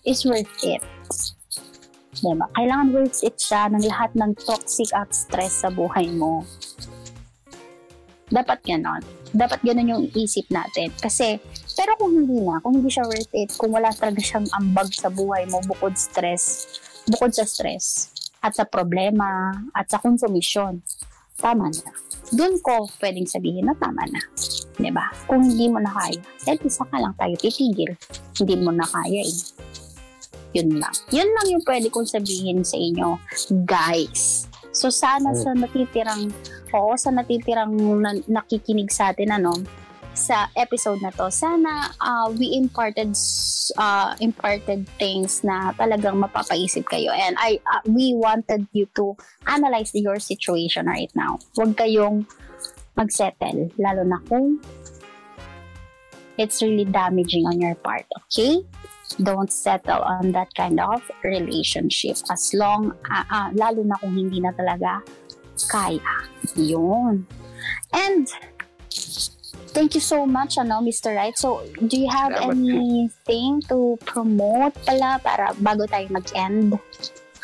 [0.04, 0.80] is worth it.
[2.24, 2.46] Diba?
[2.56, 6.44] Kailangan worth it siya ng lahat ng toxic at stress sa buhay mo.
[8.34, 8.98] Dapat ganon.
[9.30, 10.90] Dapat ganon yung isip natin.
[10.98, 11.38] Kasi,
[11.78, 15.06] pero kung hindi na, kung hindi siya worth it, kung wala talaga siyang ambag sa
[15.06, 16.66] buhay mo, bukod stress,
[17.06, 18.10] bukod sa stress,
[18.42, 20.82] at sa problema, at sa konsumisyon,
[21.38, 21.94] tama na.
[22.34, 24.20] Doon ko pwedeng sabihin na tama na.
[24.90, 25.14] ba?
[25.30, 27.94] Kung hindi mo na kaya, then isa ka lang tayo titigil.
[28.34, 29.38] Hindi mo na kaya eh.
[30.54, 30.94] Yun lang.
[31.10, 33.18] Yun lang yung pwede kong sabihin sa inyo,
[33.66, 34.46] guys.
[34.74, 36.34] So sana sa natitirang,
[36.74, 37.72] oo, sa natitirang
[38.02, 39.54] na, nakikinig sa atin, ano,
[40.14, 43.10] sa episode na to, sana uh, we imparted
[43.78, 47.10] uh, imparted things na talagang mapapaisip kayo.
[47.10, 49.18] And I uh, we wanted you to
[49.50, 51.42] analyze your situation right now.
[51.58, 52.30] Huwag kayong
[52.94, 54.62] magsettle, lalo na kung
[56.38, 58.62] it's really damaging on your part, okay?
[59.22, 64.42] Don't settle on that kind of relationship as long, uh, uh, lalo na kung hindi
[64.42, 65.02] na talaga
[65.66, 66.00] kaya.
[66.56, 67.26] Yun.
[67.92, 68.26] And,
[69.74, 71.14] thank you so much, ano, Mr.
[71.14, 71.36] Right.
[71.36, 72.54] So, do you have Salamat.
[72.54, 76.78] anything to promote pala para bago tayo mag-end?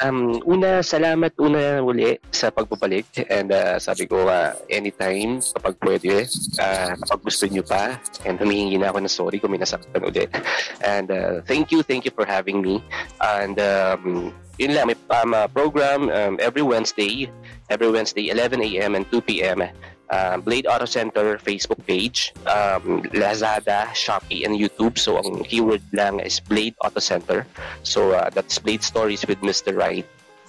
[0.00, 6.24] Um, una, salamat una uli sa pagbabalik and uh, sabi ko uh, anytime kapag pwede,
[6.56, 10.32] uh, kapag gusto nyo pa and humihingi na ako ng sorry kung may nasaktan ulit.
[10.80, 12.80] And uh, thank you, thank you for having me.
[13.20, 17.32] And um, yun lang, may um, uh, program um, every Wednesday,
[17.72, 18.94] every Wednesday 11 a.m.
[18.94, 19.64] and 2 p.m.
[20.10, 24.98] Uh, Blade Auto Center Facebook page, um, Lazada, Shopee, and YouTube.
[25.00, 27.46] So ang keyword lang is Blade Auto Center.
[27.88, 29.72] So uh, that's Blade Stories with Mr.
[29.72, 30.04] Right.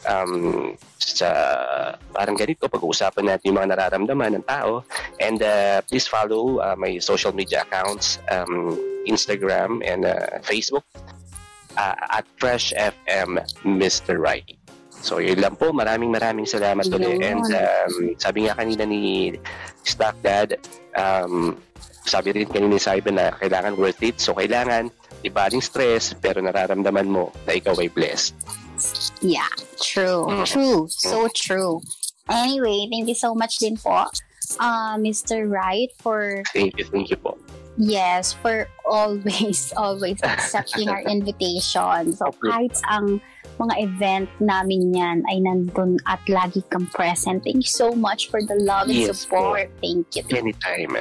[0.10, 1.30] Um, sa
[2.12, 4.84] parang ganito, pag-uusapan natin yung mga nararamdaman ng tao.
[5.22, 8.76] And uh, please follow uh, my social media accounts, um,
[9.06, 10.84] Instagram and uh, Facebook
[11.78, 14.18] uh, at Fresh FM Mr.
[14.18, 14.58] Right.
[15.02, 17.18] So yun lang po, maraming maraming salamat ulit.
[17.18, 17.26] Yun.
[17.26, 19.34] And um, sabi nga kanina ni
[19.82, 20.62] Stock Dad,
[20.94, 21.58] um,
[22.06, 24.22] sabi rin kanina ni Simon na kailangan worth it.
[24.22, 24.94] So kailangan,
[25.26, 28.38] ibaling stress, pero nararamdaman mo na ikaw ay blessed.
[29.22, 29.50] Yeah,
[29.82, 30.30] true.
[30.30, 30.46] Mm.
[30.46, 30.86] True.
[30.90, 31.82] So true.
[32.30, 34.06] Anyway, thank you so much din po,
[34.62, 35.50] uh, Mr.
[35.50, 37.38] Wright, for Thank you, thank you po.
[37.78, 42.12] Yes, for always, always accepting our invitation.
[42.14, 43.22] So, kahit ang
[43.62, 47.46] mga event namin yan ay nandun at lagi kang present.
[47.46, 49.70] Thank you so much for the love and Yes, support.
[49.80, 50.26] Thank you.
[50.34, 50.98] Anytime.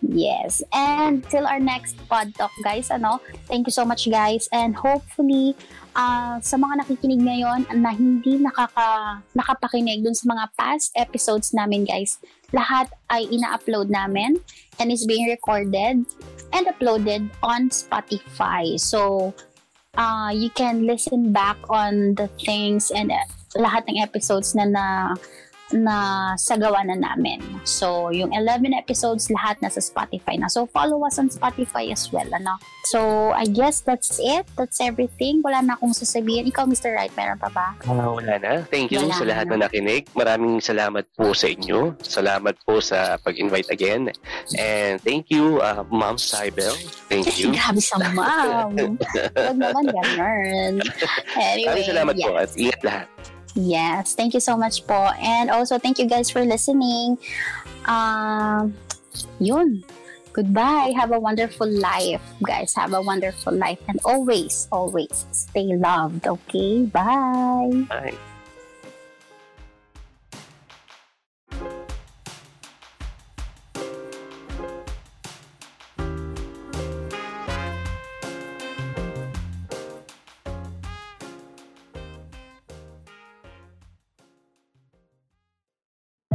[0.00, 0.62] Yes.
[0.72, 3.18] And till our next pod talk, guys, ano,
[3.50, 4.46] thank you so much, guys.
[4.54, 5.58] And hopefully,
[5.98, 11.82] ah, sa mga nakikinig ngayon na hindi nakaka, nakapakinig dun sa mga past episodes namin,
[11.82, 12.22] guys,
[12.56, 14.40] lahat ay ina-upload namin
[14.80, 16.04] and is being recorded
[16.52, 18.80] and uploaded on Spotify.
[18.80, 19.32] So,
[19.96, 23.20] uh, you can listen back on the things and uh,
[23.56, 25.14] lahat ng episodes na na
[25.72, 27.40] na sagawa na namin.
[27.64, 30.48] So, yung 11 episodes, lahat nasa Spotify na.
[30.48, 32.56] So, follow us on Spotify as well, ano?
[32.88, 34.48] So, I guess that's it.
[34.56, 35.44] That's everything.
[35.44, 36.48] Wala na akong sasabihin.
[36.48, 36.96] Ikaw, Mr.
[36.96, 37.76] Right, meron pa ba?
[37.84, 38.64] Ah, wala na.
[38.64, 39.60] Thank you Wala sa lahat na.
[39.60, 40.08] na nakinig.
[40.16, 41.92] Maraming salamat po sa inyo.
[42.00, 44.08] Salamat po sa pag-invite again.
[44.56, 46.72] And thank you, uh, Ma'am Cybel.
[47.12, 47.52] Thank you.
[47.52, 48.96] Grabe sa ma'am.
[49.36, 50.74] Huwag naman ganun.
[51.38, 52.42] Anyway, Maraming salamat po yes.
[52.42, 53.08] at ingat lahat.
[53.58, 55.10] Yes, thank you so much po.
[55.18, 57.18] And also, thank you guys for listening.
[57.90, 58.78] Um,
[59.42, 59.82] yun.
[60.30, 60.94] Goodbye.
[60.94, 62.70] Have a wonderful life, guys.
[62.78, 63.82] Have a wonderful life.
[63.90, 66.86] And always, always stay loved, okay?
[66.86, 67.82] Bye.
[67.90, 68.14] Bye.